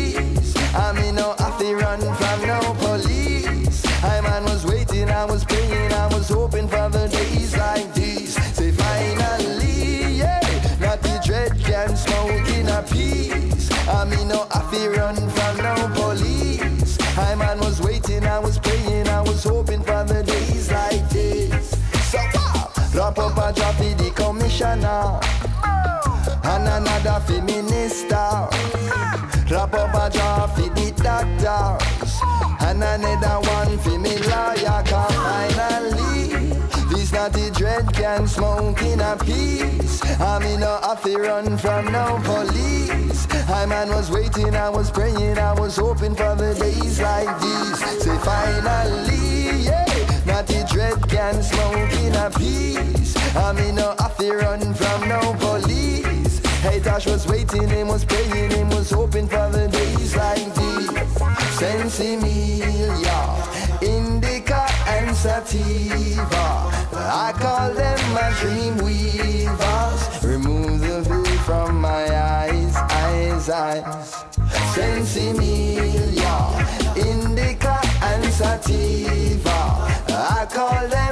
[0.00, 0.54] peace.
[0.74, 3.84] I mean, no, I feel run from no police.
[4.02, 8.34] I man was waiting, I was praying, I was hoping for the days like these.
[8.56, 10.40] Say finally, yeah,
[10.80, 13.70] not the dread can smoke in a peace.
[13.88, 16.98] I mean, no, I feel run from no police.
[17.18, 21.70] I man was waiting, I was praying, I was hoping for the days like this.
[22.10, 22.18] So,
[22.92, 25.20] drop up a drop the commissioner
[26.44, 27.40] and another for
[31.02, 32.20] doctors
[32.60, 34.82] and another one for me lawyer.
[34.86, 36.52] Cause finally,
[36.90, 40.02] this naughty dread can smoke in a peace.
[40.20, 43.26] I mean, no, I feel run from no police.
[43.48, 48.02] I man was waiting, I was praying, I was hoping for the days like these.
[48.02, 49.86] Say finally, yeah.
[50.26, 53.16] Naughty dread can smoke in a peace.
[53.36, 56.38] I mean, no, I feel run from no police.
[56.62, 60.69] Hey, Tosh was waiting, him was praying, him was hoping for the days like these.
[61.60, 63.36] Sinsemilla,
[63.82, 66.70] Indica and Sativa.
[66.96, 70.24] I call them my dream weavers.
[70.24, 74.14] Remove the veil from my eyes, eyes, eyes.
[74.72, 76.34] Sinsemilla,
[76.96, 79.60] Indica and Sativa.
[80.08, 81.09] I call them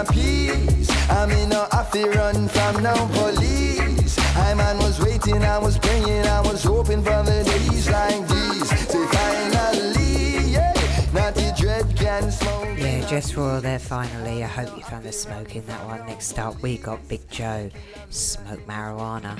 [0.00, 0.90] a peace.
[1.10, 4.18] I mean, no, I feel run from no police.
[4.36, 8.68] I man was waiting, I was praying, I was hoping for the days like these.
[8.90, 10.72] Say finally, yeah,
[11.12, 12.78] naughty dread can smoke.
[12.78, 14.44] Yeah, Jesse Royal there finally.
[14.44, 16.06] I hope you found the smoke in that one.
[16.06, 17.70] Next up, we got Big Joe,
[18.10, 19.38] Smoke Marijuana.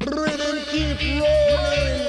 [0.00, 2.00] Rhythm keep rolling.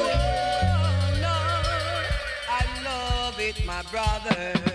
[2.49, 4.66] I love it, my brother.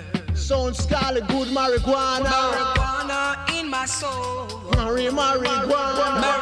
[0.42, 2.26] Sound scarlet, good marijuana.
[2.26, 4.48] Marijuana in my soul.
[4.74, 6.32] Mari marijuana.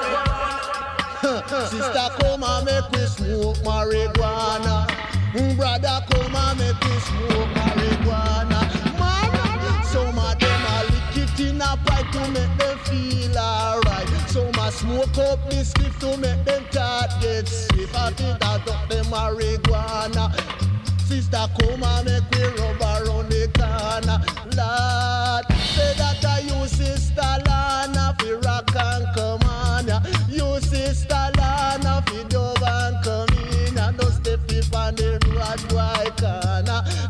[1.68, 4.88] Sister, come and make me smoke marijuana.
[5.34, 8.60] Mm, Brother, come and make me smoke marijuana.
[8.98, 14.08] Man, some of them are lick it in a pipe to make them feel alright.
[14.28, 17.94] Some a smoke up this spliff to make them start get swift.
[17.94, 20.59] I think that up them marijuana.
[21.10, 24.22] Sister, come and make me rub around the corner.
[24.54, 25.44] Lord,
[25.74, 29.86] say that I use Sister Lana fi rock and come on.
[30.28, 33.76] You Sister Lana fi dove and come in.
[33.76, 34.38] And don't step
[34.72, 37.09] on the bad boy corner.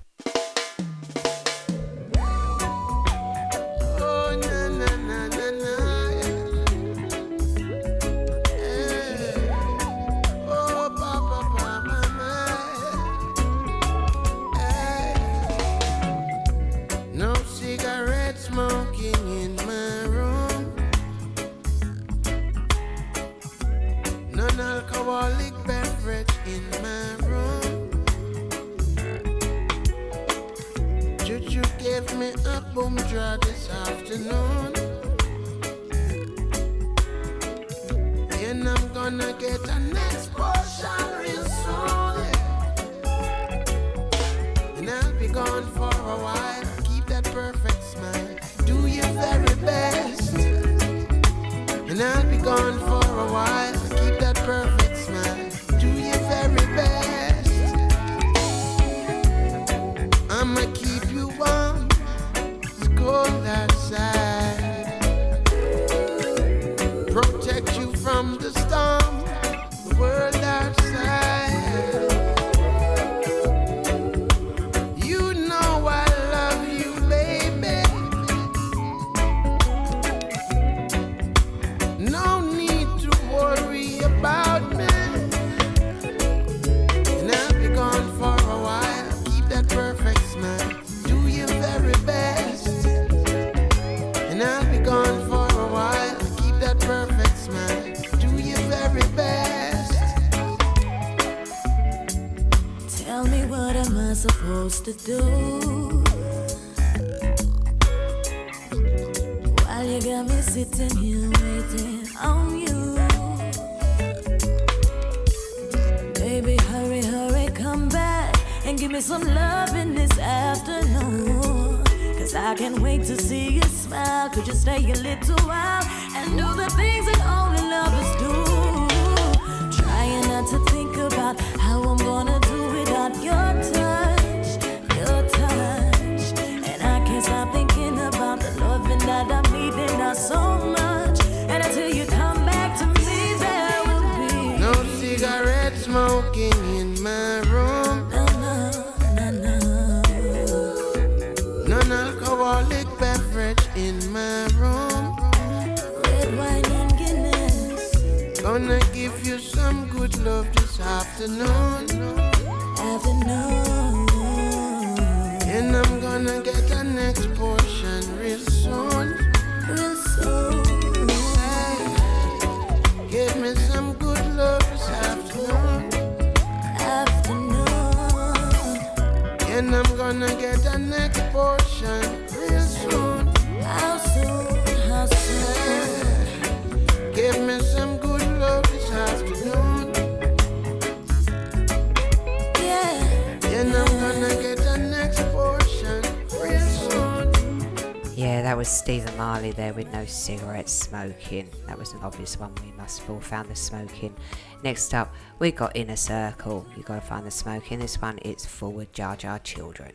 [200.11, 201.49] cigarette smoking.
[201.67, 202.53] That was an obvious one.
[202.63, 204.15] We must have all found the smoking.
[204.63, 206.65] Next up, we got Inner Circle.
[206.75, 207.79] you got to find the smoking.
[207.79, 209.93] This one, it's Forward Jah Jah Children.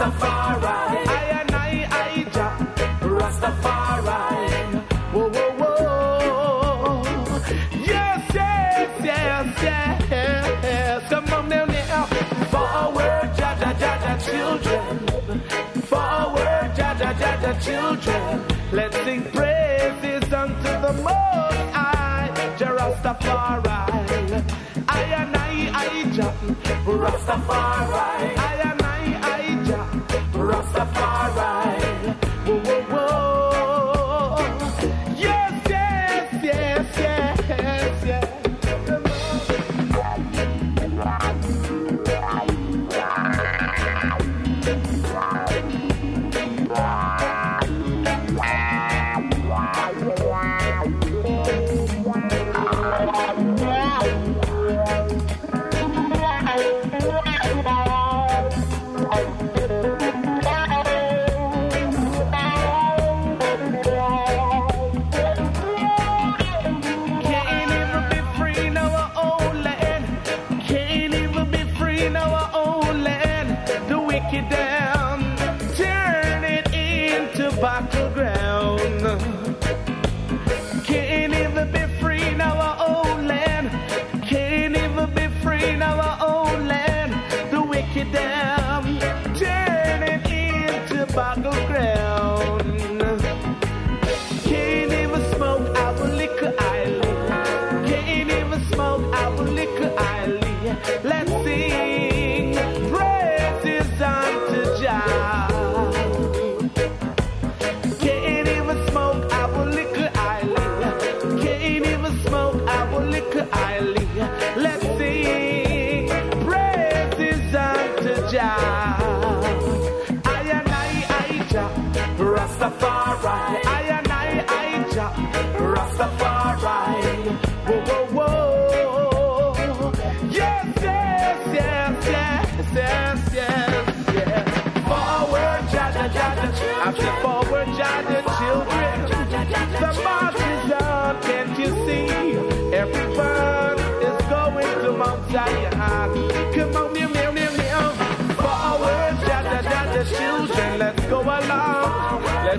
[0.00, 1.06] Rastafari.
[1.06, 2.56] I and I, I, Jah,
[3.00, 4.22] Rastafari.
[5.12, 7.02] Whoa, whoa, whoa.
[7.84, 11.08] Yes, yes, yes, yes.
[11.10, 12.06] Come on down there.
[12.48, 14.98] Forward, Jah, Jah, Jah, Jah, children.
[15.82, 18.44] Forward, Jah, Jah, Jah, Jah, children.
[18.72, 23.68] Let's sing praises unto the Most High, Jah Rastafari.
[24.88, 26.32] I and I, Jah,
[26.86, 28.39] Rastafari.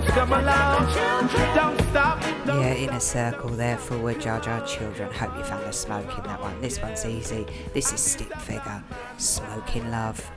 [0.01, 0.87] children come along.
[1.55, 2.21] Don't stop.
[2.99, 5.11] Circle there for Jah Jah Children.
[5.11, 6.59] Hope you found the smoke in that one.
[6.61, 7.45] This one's easy.
[7.73, 8.83] This is Stick Figure.
[9.17, 10.31] Smoking Love.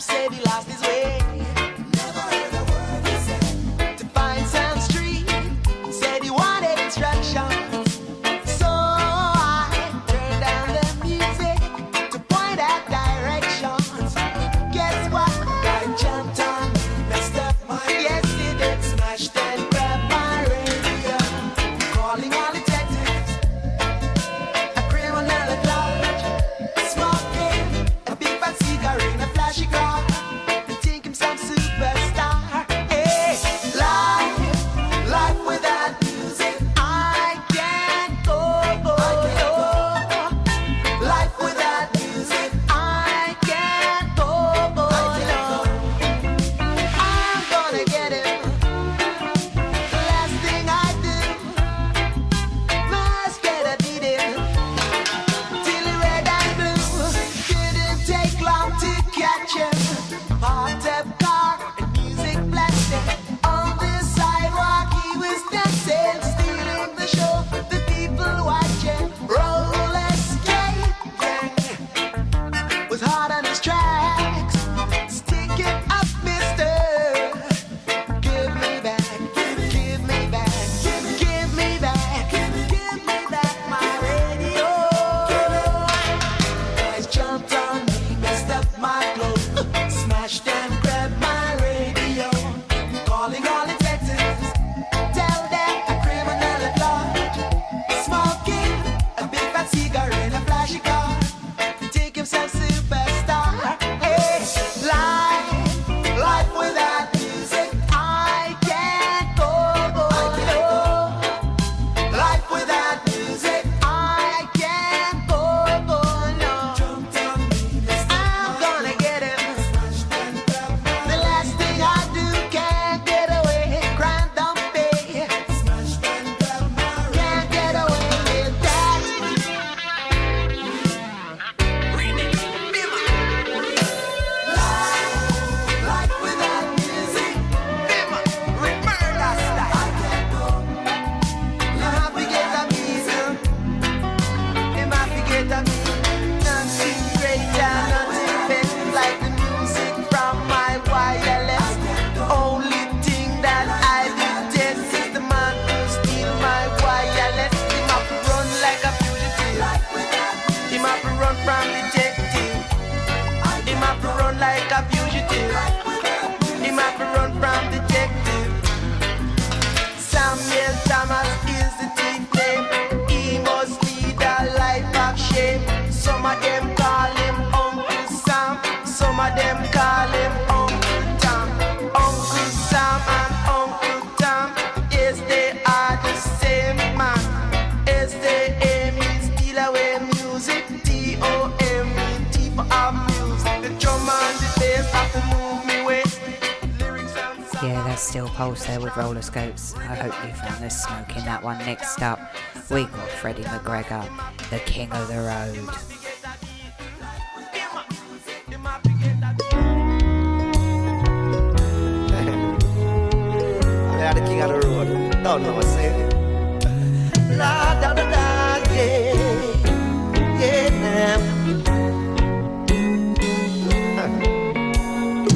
[0.00, 0.89] said he lost his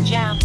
[0.05, 0.39] Jam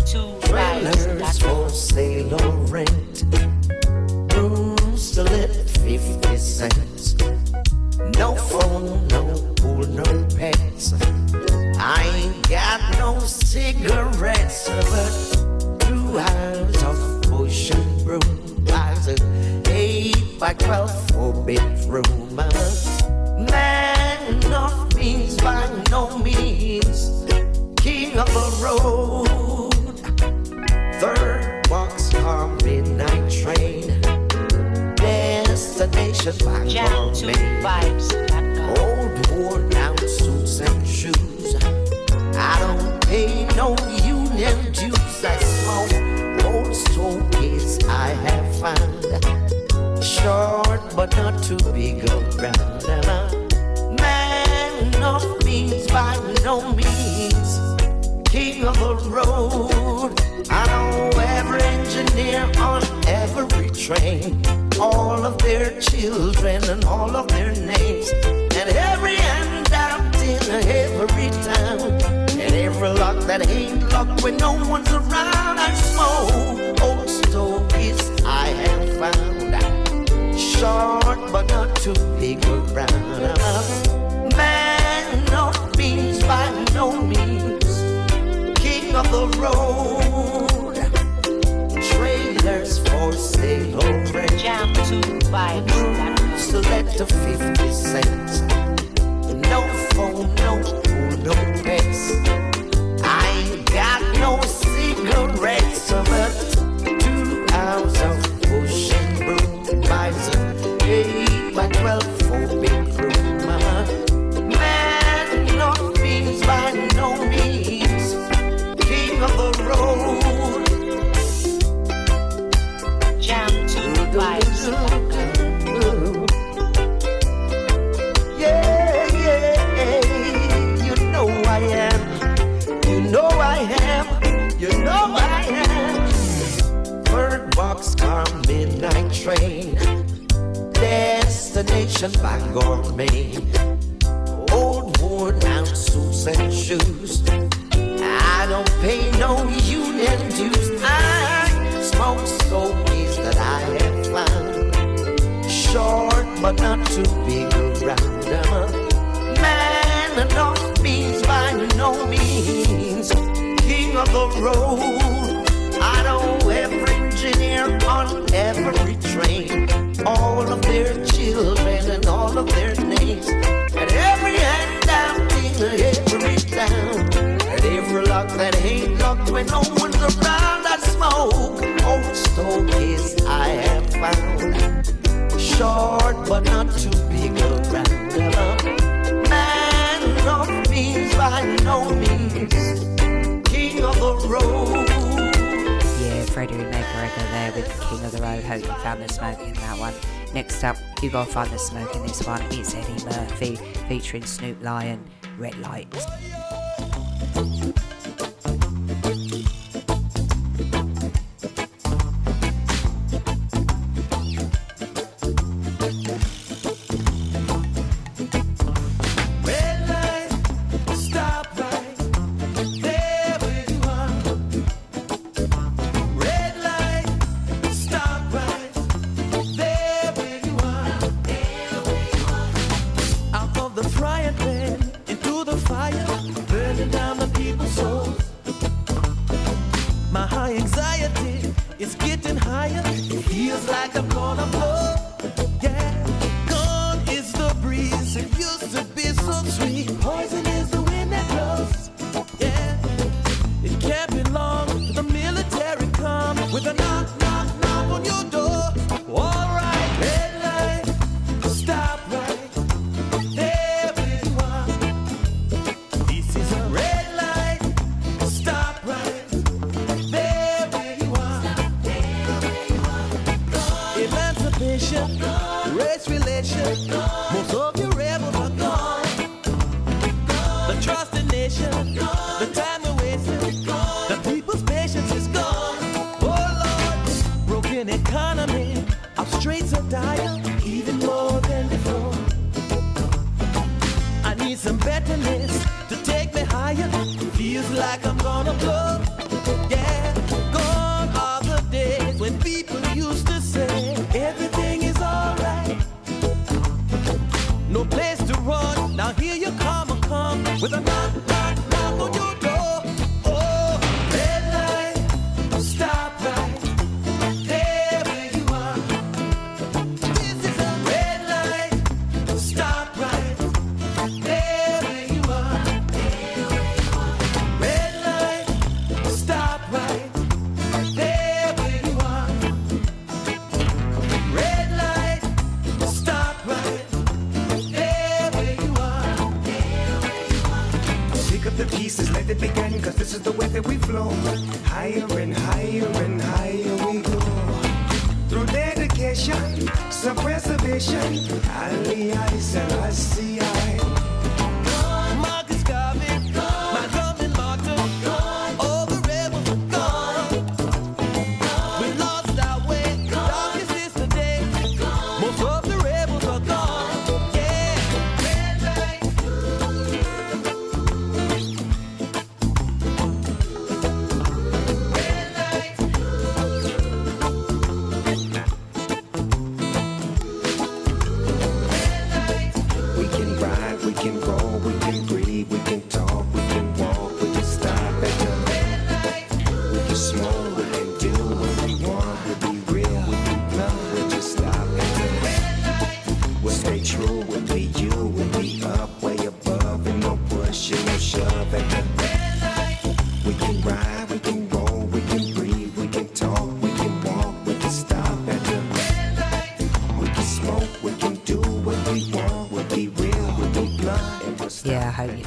[204.10, 205.06] featuring Snoop Lion,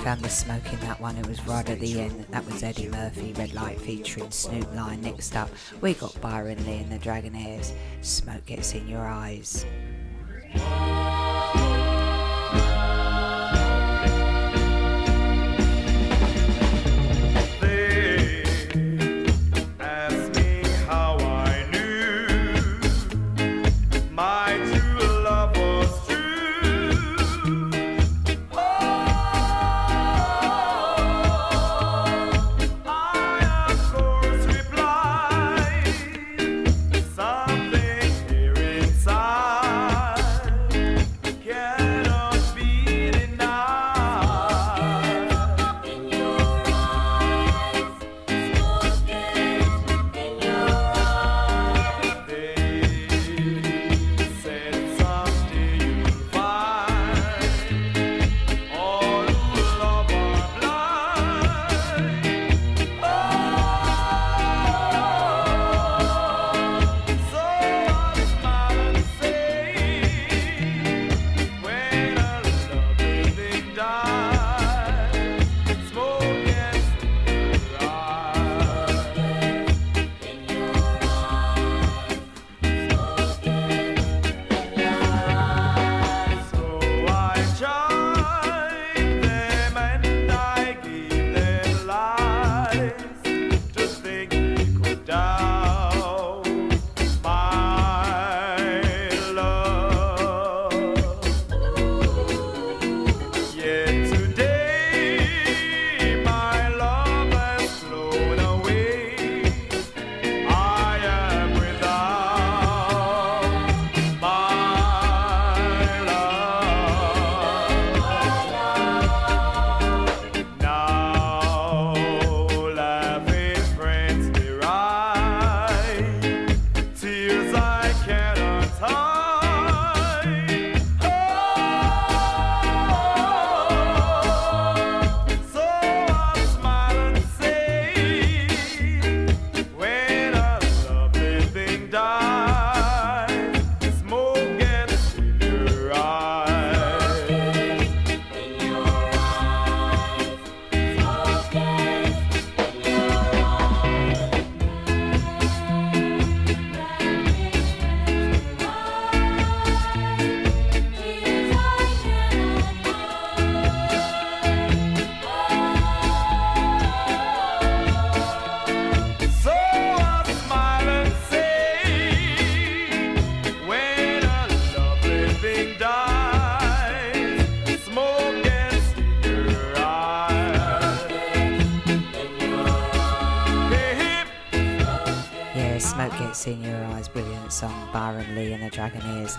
[0.03, 1.17] found the smoke in that one.
[1.17, 2.27] It was right at the end.
[2.31, 5.01] That was Eddie Murphy, Red Light featuring Snoop Lion.
[5.01, 5.49] Next up,
[5.81, 7.73] we got Byron Lee and the Dragonaires.
[8.01, 9.65] Smoke gets in your eyes.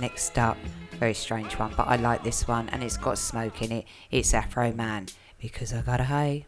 [0.03, 0.57] Next up,
[0.99, 3.85] very strange one, but I like this one and it's got smoke in it.
[4.11, 5.09] It's Afroman
[5.39, 6.45] because I got a hay.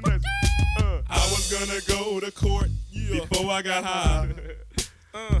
[0.00, 0.42] The next one.
[0.78, 0.94] Go to the next one.
[0.94, 4.28] Uh, I was gonna go to court before I got high.
[5.14, 5.40] Uh,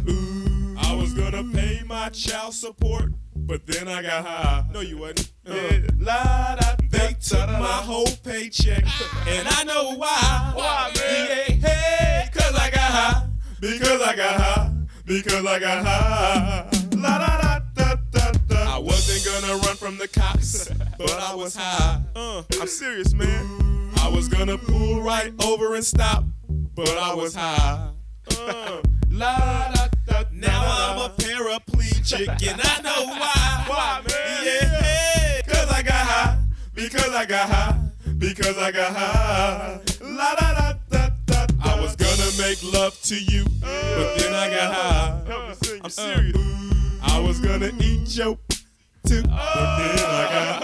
[0.78, 4.64] I was gonna pay my child support, but then I got high.
[4.72, 5.30] No, you wasn't.
[5.46, 5.54] Uh,
[5.98, 8.82] la, da, they took my whole paycheck,
[9.26, 10.52] and I know why.
[10.54, 11.60] Why, man?
[11.60, 13.26] Yeah, hey, cause I got high.
[13.60, 14.72] Because I got high.
[15.04, 16.70] Because I got high.
[16.96, 18.76] La da da da da da.
[18.76, 20.68] I wasn't gonna run from the cops,
[20.98, 22.00] but I was high.
[22.16, 23.77] Uh, I'm serious, man.
[24.00, 26.24] I was gonna pull right over and stop,
[26.74, 27.90] but I was high.
[28.38, 28.80] Uh,
[29.10, 29.36] la
[29.72, 30.24] da da.
[30.32, 33.64] Now I'm a paraplegic, and I know why.
[33.66, 34.44] Why, man?
[34.44, 36.38] Yeah, cause I got high.
[36.74, 37.78] Because I got high.
[38.18, 39.80] Because I got high.
[40.02, 41.46] La da da da da.
[41.62, 45.80] I was gonna make love to you, but then I got high.
[45.82, 46.36] I'm serious.
[47.02, 48.38] I was gonna eat your
[49.06, 50.62] too, but then I got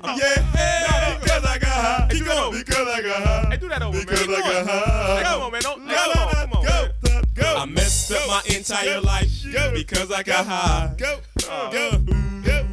[0.00, 0.16] why.
[0.16, 2.08] Yeah, because I got high.
[2.10, 2.52] Keep going.
[2.52, 3.48] Because I got high.
[3.50, 5.22] Hey, do that over, because I got high.
[5.22, 5.62] Come on, man.
[5.62, 6.88] Don't, go, come on, go,
[7.34, 7.56] go.
[7.56, 9.30] I messed up my entire life
[9.72, 10.84] because I got high.
[10.84, 10.94] Uh-huh.
[10.96, 11.20] Go,
[11.70, 11.98] go,
[12.42, 12.68] go.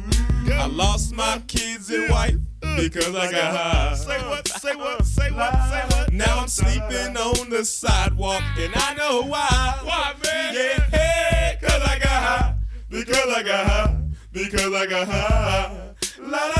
[0.52, 1.40] I lost my uh-huh.
[1.46, 2.76] kids and wife uh-huh.
[2.76, 3.94] because I got high.
[3.94, 4.48] Say what?
[4.48, 5.06] Say what?
[5.06, 5.52] Say what?
[5.70, 6.12] Say what?
[6.12, 9.78] Now I'm sleeping on the sidewalk and I know why.
[9.84, 10.54] Why, man?
[10.54, 12.54] Yeah, hey, cause I got high.
[12.90, 13.96] Because I got high.
[14.32, 15.90] Because I got high.
[16.18, 16.59] La la la da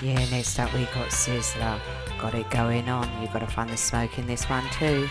[0.00, 1.80] Yeah, next up we got Sizzla.
[2.20, 3.10] Got it going on.
[3.20, 5.08] You've got to find the smoke in this one too.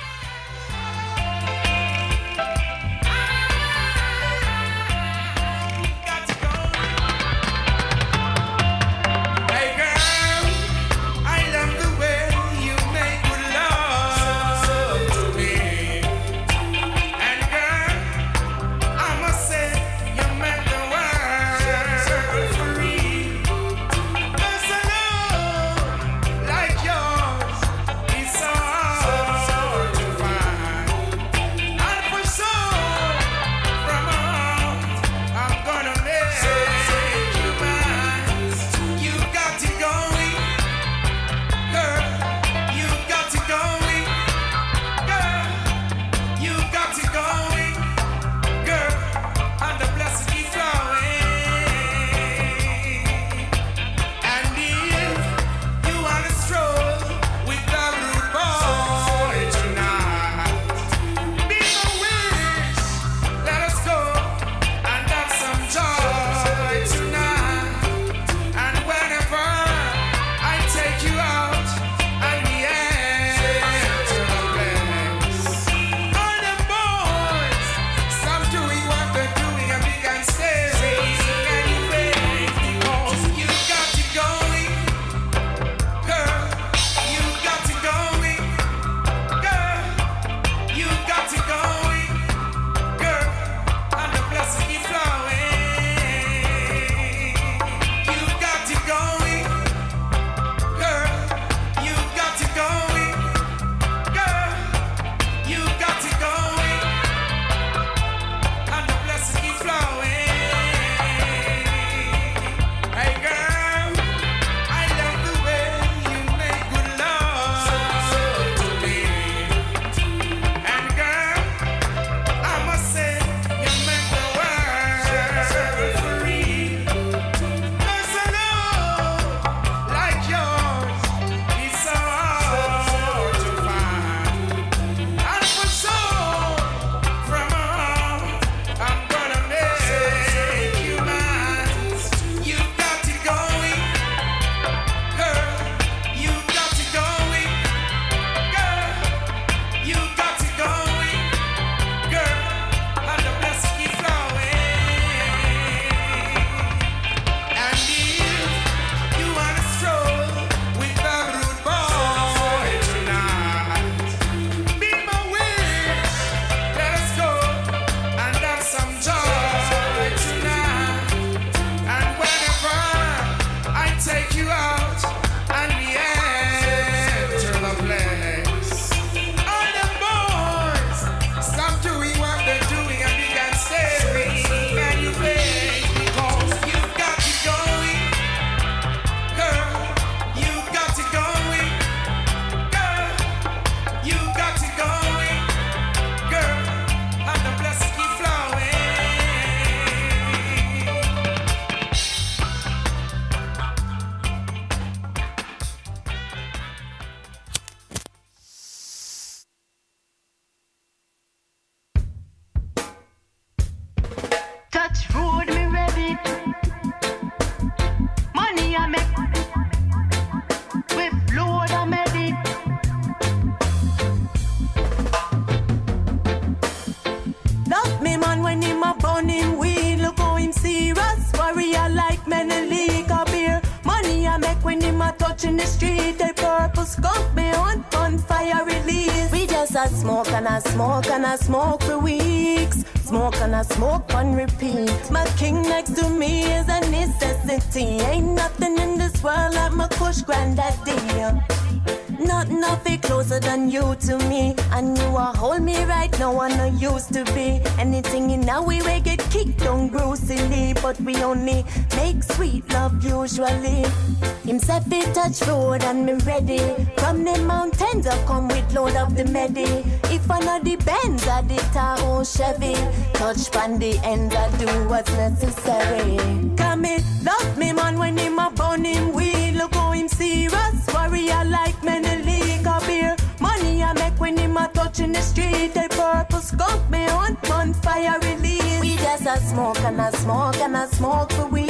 [265.28, 266.60] Touch road and me ready.
[266.98, 269.84] From the mountains I come with load of the medi.
[270.16, 272.76] If I know the Benz I the Tahoe Chevy.
[273.14, 276.18] Touch from the ends I do what's necessary.
[276.56, 279.54] Come it, love me man when him up on him wheel.
[279.56, 283.16] Look how him serious, warrior like many league of beer.
[283.40, 285.74] Money I make when him a touching the street.
[285.74, 288.80] The purple skunk me on fire release.
[288.82, 291.67] We just a smoke and a smoke and a smoke for weeks.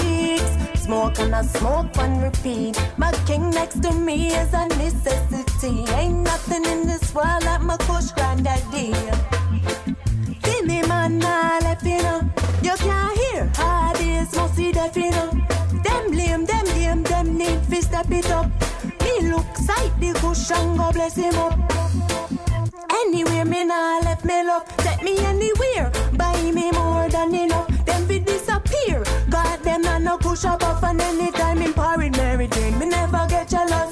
[0.88, 2.82] Smoke and a smoke on repeat.
[2.96, 5.84] My king next to me is a necessity.
[5.92, 8.94] Ain't nothing in this world like my kush granddaddy.
[10.46, 12.22] See me man, I left you know.
[12.64, 15.32] You can't hear hard is mostly deaf you know.
[15.84, 18.50] Them lame, them lame, them need to step it up.
[19.02, 21.77] Me look sight the cushion, go bless him up.
[30.18, 33.92] No push up off and anytime in Paris Mary Jane, me never get jealous.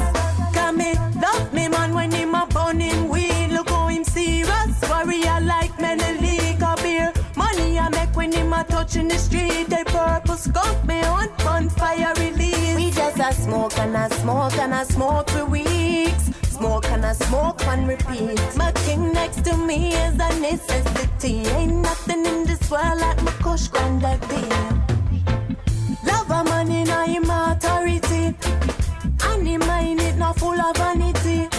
[0.53, 4.89] Come me love me man when him up on him weed, look how him serious,
[4.89, 7.11] warrior like many league of beer.
[7.35, 12.13] Money I make when him a touching the street, they purple skunk me on bonfire
[12.17, 12.75] release.
[12.75, 16.31] We just a smoke and a smoke and a smoke for weeks.
[16.43, 18.39] Smoke and a smoke and repeat.
[18.55, 21.45] My king next to me is a necessity.
[21.49, 24.94] Ain't nothing in this world like my kush granddaddy.
[26.05, 28.35] Love a man in a him authority.
[29.23, 31.49] And him mind it not full of vanity.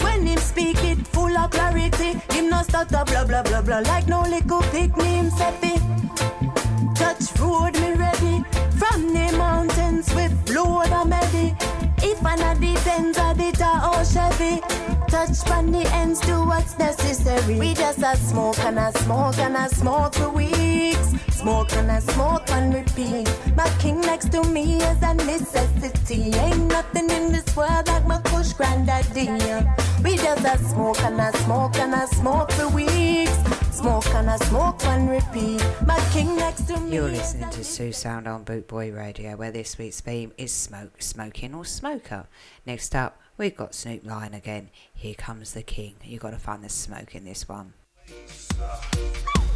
[0.00, 2.20] When him speak it full of clarity.
[2.30, 5.82] Him not stutter blah blah blah blah like no little pick me it.
[6.94, 8.44] Touch road me ready.
[8.78, 11.54] From the mountains with load a medi.
[12.06, 14.60] If I not the Benz or the Tahoe Chevy.
[15.08, 17.58] Touch from the ends, do what's necessary.
[17.58, 21.14] We just a smoke and a smoke and a smoke for weeks.
[21.30, 23.26] Smoke and a smoke and repeat.
[23.56, 26.34] My king next to me is a necessity.
[26.34, 29.28] Ain't nothing in this world like my kush granddaddy.
[30.04, 33.33] We just a smoke and a smoke and a smoke for weeks.
[33.74, 35.60] Smoke and a smoke and repeat.
[35.84, 36.94] My king next to me.
[36.94, 41.56] You're listening to Sue Sound on Bootboy Radio, where this week's theme is smoke, smoking
[41.56, 42.28] or smoker.
[42.64, 44.70] Next up, we've got Snoop Lion again.
[44.94, 45.96] Here comes the king.
[46.04, 47.74] You've got to find the smoke in this one.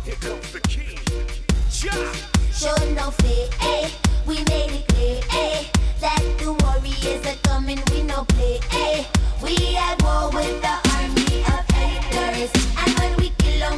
[0.05, 1.48] Here comes the king.
[1.71, 3.91] Show no fear, eh?
[4.27, 5.65] We made it clear, eh?
[6.01, 9.05] That the warriors are coming, we no play, eh?
[9.43, 13.31] We at war with the army of haters, and when we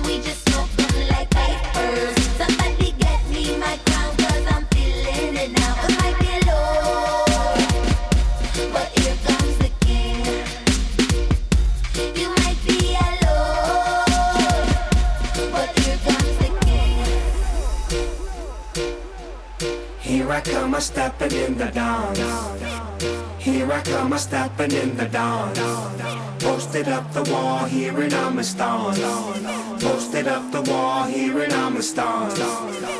[0.03, 0.49] we just
[1.11, 1.29] like.
[2.39, 2.93] Somebody
[3.29, 5.75] me my crown, cause I'm feeling it now.
[6.01, 7.25] Might be low,
[8.73, 9.60] but here comes
[20.31, 22.15] I come, a stepping in the dawn.
[23.39, 25.55] Here I come, a stepping in the dawn.
[26.39, 28.97] Posted up the wall, here in Amistad.
[29.81, 32.39] Posted up the wall, here in Amistad.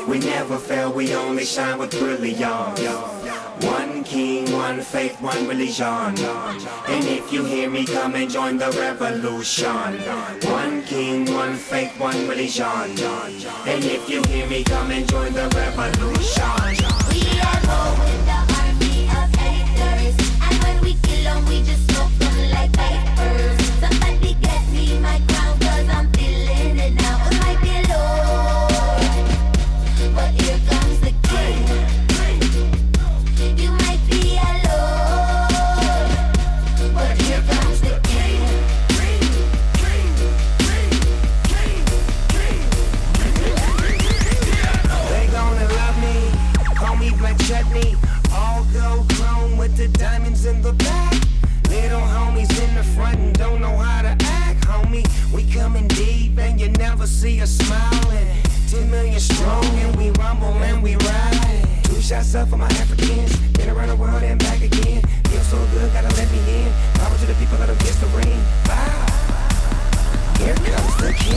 [0.09, 2.81] We never fail, we only shine with brilliance.
[3.63, 5.87] One king, one faith, one religion.
[5.87, 9.93] And if you hear me, come and join the revolution.
[10.51, 12.65] One king, one faith, one religion.
[13.65, 17.00] And if you hear me, come and join the revolution.
[23.79, 25.30] Somebody get me my
[50.01, 51.13] diamonds in the back.
[51.69, 55.05] Little homies in the front and don't know how to act, homie.
[55.31, 58.27] We coming deep and you never see us smiling.
[58.67, 61.67] Ten million strong and we rumble and we ride.
[61.83, 65.03] Two shots up for my Africans, been around the world and back again.
[65.29, 66.73] Feel so good, gotta let me in.
[66.95, 68.41] Power to the people that have kissed the ring.
[68.65, 69.05] Wow.
[70.39, 71.31] Here comes the king.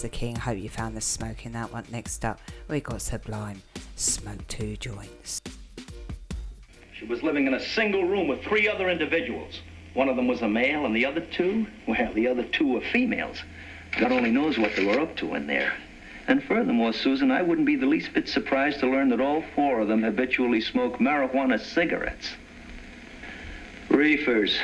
[0.00, 0.36] James the King.
[0.36, 1.84] Hope you found the smoke in that one.
[1.90, 3.60] Next up, we got Sublime,
[3.96, 5.42] Smoke Two Joints.
[6.98, 9.60] She was living in a single room with three other individuals.
[9.92, 12.80] One of them was a male, and the other two, well, the other two were
[12.80, 13.42] females.
[13.98, 15.74] God only knows what they were up to in there.
[16.28, 19.80] And furthermore, Susan, I wouldn't be the least bit surprised to learn that all four
[19.80, 22.30] of them habitually smoke marijuana cigarettes.
[23.90, 24.58] Reefers.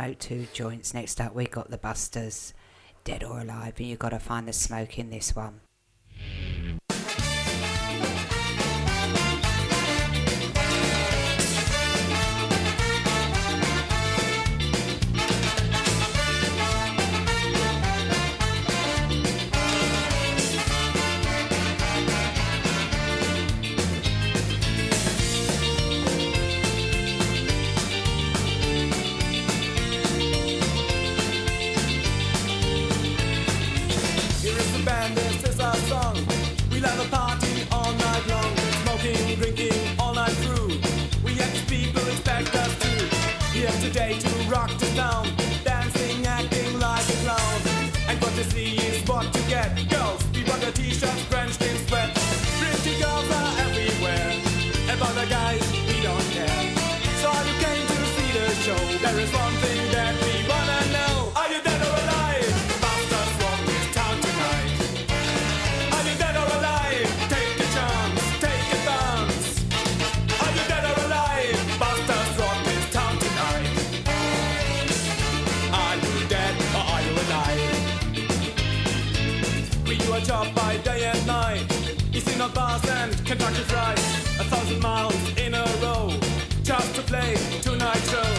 [0.00, 0.94] smoke two joints.
[0.94, 2.54] Next up, we got the Busters,
[3.04, 5.60] Dead or Alive, and you've got to find the smoke in this one.
[83.02, 83.98] and Kentucky Fried,
[84.42, 86.12] a thousand miles in a row,
[86.62, 88.32] just to play tonight's show.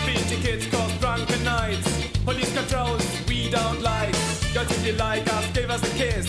[0.00, 1.88] Speedy kids cause drunken nights,
[2.24, 4.14] police controls we don't like.
[4.54, 6.26] Girls, if you like us, give us a kiss.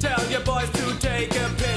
[0.00, 1.69] Tell your boys to take a piss.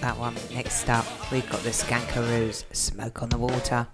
[0.00, 0.34] that one.
[0.52, 3.86] Next up, we've got the Skankaroos, Smoke on the Water.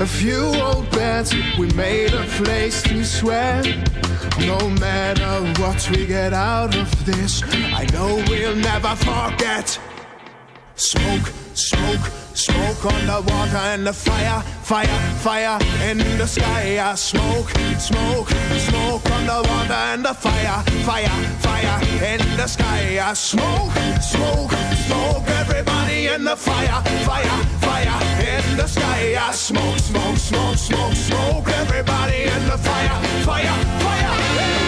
[0.00, 3.66] A few old beds, we made a place to sweat.
[4.38, 9.78] No matter what we get out of this, I know we'll never forget.
[10.74, 12.00] Smoke, smoke,
[12.32, 15.58] smoke on the water and the fire, fire, fire
[15.90, 16.94] in the sky.
[16.94, 21.08] Smoke, smoke, smoke on the water and the fire, fire,
[21.40, 23.12] fire in the sky.
[23.14, 24.52] Smoke, smoke,
[24.86, 29.30] smoke, everybody in the fire, fire, fire in the sky.
[29.32, 34.59] Smoke, smoke, smoke, smoke, smoke, everybody in the fire, fire, fire.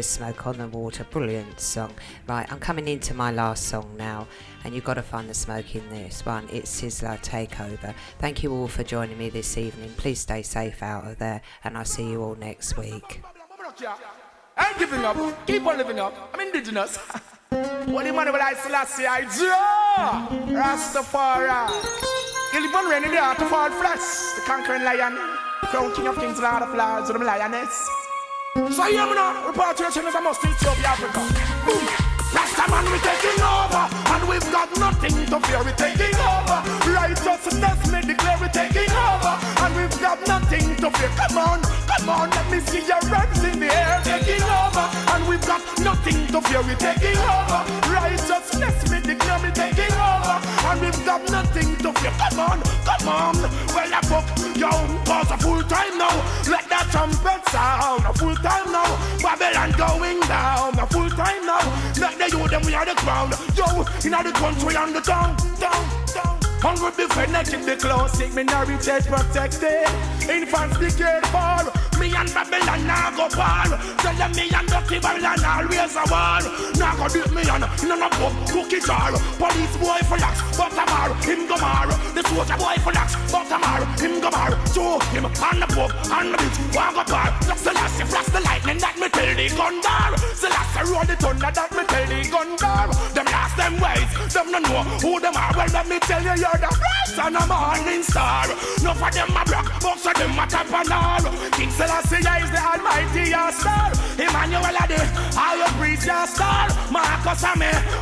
[0.00, 1.04] With Smoke on the Water.
[1.04, 1.92] Brilliant song.
[2.26, 4.28] Right, I'm coming into my last song now,
[4.64, 6.48] and you've got to find the smoke in this one.
[6.50, 7.94] It's Sizzla Takeover.
[8.18, 9.92] Thank you all for joining me this evening.
[9.98, 13.20] Please stay safe out of there, and I'll see you all next week.
[14.56, 15.18] I ain't giving up.
[15.46, 16.30] Keep on living up.
[16.32, 16.96] I'm indigenous.
[17.50, 20.28] what the man will I Selassie I draw?
[20.48, 21.68] Rastafari.
[22.54, 24.00] You live on rainy day to fall flesh.
[24.36, 25.18] The conquering lion.
[25.68, 27.99] Crown king of kings, lord of lords, with them lioness.
[28.56, 29.46] So hear me now.
[29.46, 31.22] Repatriation is a must in Ethiopia, Africa.
[31.64, 31.86] Boom.
[32.34, 35.62] Rasta man, we taking over, and we've got nothing to fear.
[35.62, 36.58] We taking over.
[36.90, 41.10] Righteousness, me declare we taking over, and we've got nothing to fear.
[41.14, 44.00] Come on, come on, let me see your hands in the air.
[44.02, 46.62] Taking over, and we've got nothing to fear.
[46.66, 47.60] We taking over.
[47.86, 52.14] Righteousness, me declare we taking over, and we've got nothing to fear.
[52.18, 53.36] Come on, come on.
[53.74, 54.26] Well, I book
[54.58, 54.70] yo,
[55.06, 56.18] cause a full time now.
[56.50, 56.59] Let
[56.90, 58.04] trumpet sound.
[58.04, 58.90] A full time now.
[59.22, 60.78] Babylon going down.
[60.78, 61.64] A full time now.
[61.98, 63.30] Let the youth them we are the crown.
[63.54, 63.66] Yo,
[64.04, 65.84] in the country and the town, down,
[66.14, 66.38] down.
[66.60, 67.06] Hungry be
[67.64, 69.88] be close, sick minority protected.
[70.28, 71.79] Infants be cared for.
[72.00, 73.68] Me and Babylon now go par.
[74.00, 76.40] Tell them me and Dirty Babylon always a war.
[76.80, 79.12] Now go beat me on, none of book, cookie jar.
[79.36, 81.92] Police boy for lax, but a mar, him go mar.
[82.16, 84.56] The soldier boy for lax, but a mar, him go mar.
[84.72, 87.36] Show him on the book, on the beach, walk go par.
[87.44, 90.16] Just the last, flash the lightning that me tell the gun bar.
[90.16, 92.88] The last, roll the thunder that me tell the gun bar.
[93.12, 95.52] Them last them ways, them no know who them are.
[95.52, 98.48] Well, let me tell you, you're the bright and a morning star.
[98.80, 101.24] No for them a black, most of them a top and all.
[101.52, 103.90] King Selassie is the almighty your star.
[104.14, 105.00] Emmanuel are the
[105.34, 106.68] higher priest your star.
[106.90, 107.56] Marcus are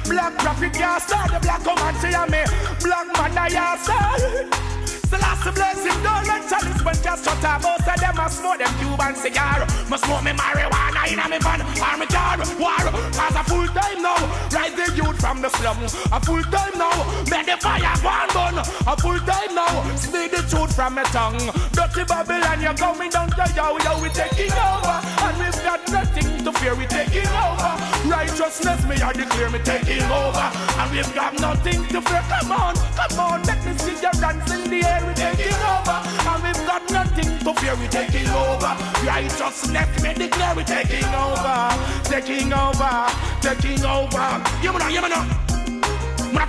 [0.04, 1.28] black prophet your star.
[1.28, 2.44] The black comanche are me,
[2.82, 4.67] black man your star.
[5.08, 7.62] Selassie bless him, don't let chalice when just shut up.
[7.62, 9.66] Most of them a smoke them Cuban cigar.
[9.88, 12.36] Must smoke me marijuana in a me van or me car.
[12.60, 12.84] War,
[13.16, 14.20] cause a full time now.
[14.52, 15.78] Rise the youth from the slum.
[16.12, 16.96] A full time now.
[17.30, 18.58] Make the fire burn burn.
[18.60, 19.96] A full time now.
[19.96, 21.40] Speak the truth from my tongue.
[21.72, 24.96] Dirty Babylon, you're coming down to yo, yo, we taking over.
[25.24, 27.72] And we've got nothing to fear, we taking over.
[28.08, 30.46] Righteousness, me I declare me taking over.
[30.80, 32.24] And we've got nothing to fear.
[32.28, 35.98] Come on, come on, let me see your hands in the air, we taking over.
[36.30, 38.72] And we've got nothing to fear, we taking over.
[39.04, 41.68] Righteousness, me declare we taking over.
[42.04, 43.06] Taking over,
[43.40, 44.42] taking over.
[44.62, 45.57] You know, you know.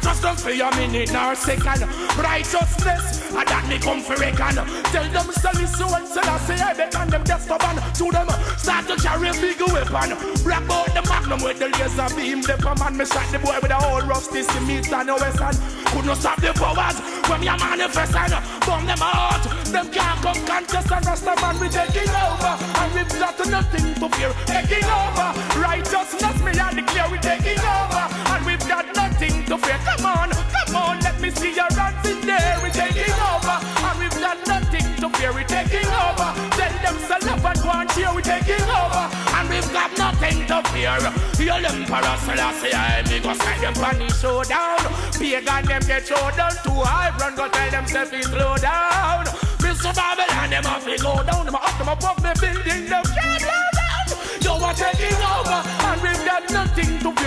[0.09, 1.87] Trust them for a minute nor second.
[2.17, 4.57] Righteousness, I that me come for reckon.
[4.91, 7.77] Tell them sell his soul, sell I say I bet and them just stubborn.
[7.77, 8.27] To them,
[8.57, 10.17] start to carry a big weapon.
[10.43, 12.41] Black out the magnum with the laser beam.
[12.41, 15.55] The man, me shot the boy with a whole rusty cement and a western.
[15.93, 16.97] Could not stop the powers
[17.29, 18.33] when me a manifesting.
[18.65, 22.53] Bomb them out, them can't come contest and rest man we taking over.
[22.59, 25.27] And we've got nothing to fear, taking over.
[25.53, 28.03] Righteousness, me I declare we taking over.
[28.33, 29.68] And we've got nothing to fear.
[29.77, 32.57] Come on, come on, let me see your hands in there.
[32.61, 35.31] We're taking over, and we've got nothing to fear.
[35.31, 36.29] We're taking over.
[36.57, 37.89] Tell them sell up and go and.
[38.15, 39.03] We're taking over,
[39.37, 40.97] and we've got nothing to fear.
[41.45, 44.79] Your emperor Selassie, I me go side them the showdown.
[45.13, 47.15] Pagan them get showdown too high.
[47.19, 49.25] Run go tell them it slow down.
[49.61, 49.93] Mr.
[49.95, 51.45] Babylon them off go down.
[51.45, 54.07] Them up them above me building them can't blow down.
[54.41, 56.18] You are taking over, and we've to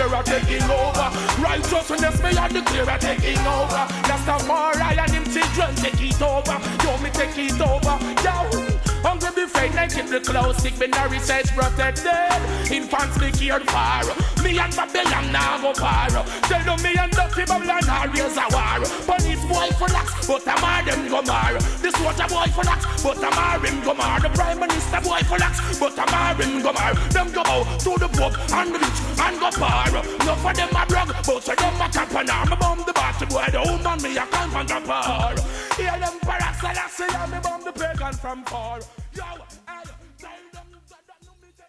[0.03, 1.09] Are taking over.
[1.41, 3.87] Righteousness, me and the clear are taking over.
[4.03, 6.59] That's the more I and him children take it over.
[6.83, 7.97] Yo, me take it over.
[8.21, 8.82] Yo.
[9.03, 12.39] Hungry be fed naked, the clothes sick, be nourished, says protected.
[12.71, 14.03] Infants be cared for.
[14.43, 16.09] Me and Babylon now go far.
[16.47, 18.79] Tell them me and Dirty Babylon always a war.
[19.07, 21.53] Police boy for lax, but a mar them go mar.
[21.83, 24.19] The soldier boy for lax, but a mar him go mar.
[24.19, 26.93] The prime minister boy for lax, but a mar him go mar.
[27.11, 29.91] Them go out to the pub and the beach and go far.
[30.25, 32.59] No for them a drug, but for them a camp and arm.
[32.59, 35.35] Bomb the battle boy, the old man me a camp and a par.
[35.77, 38.79] Hear them parasalas, and me bomb the pagan from far.
[39.15, 39.52] Yo,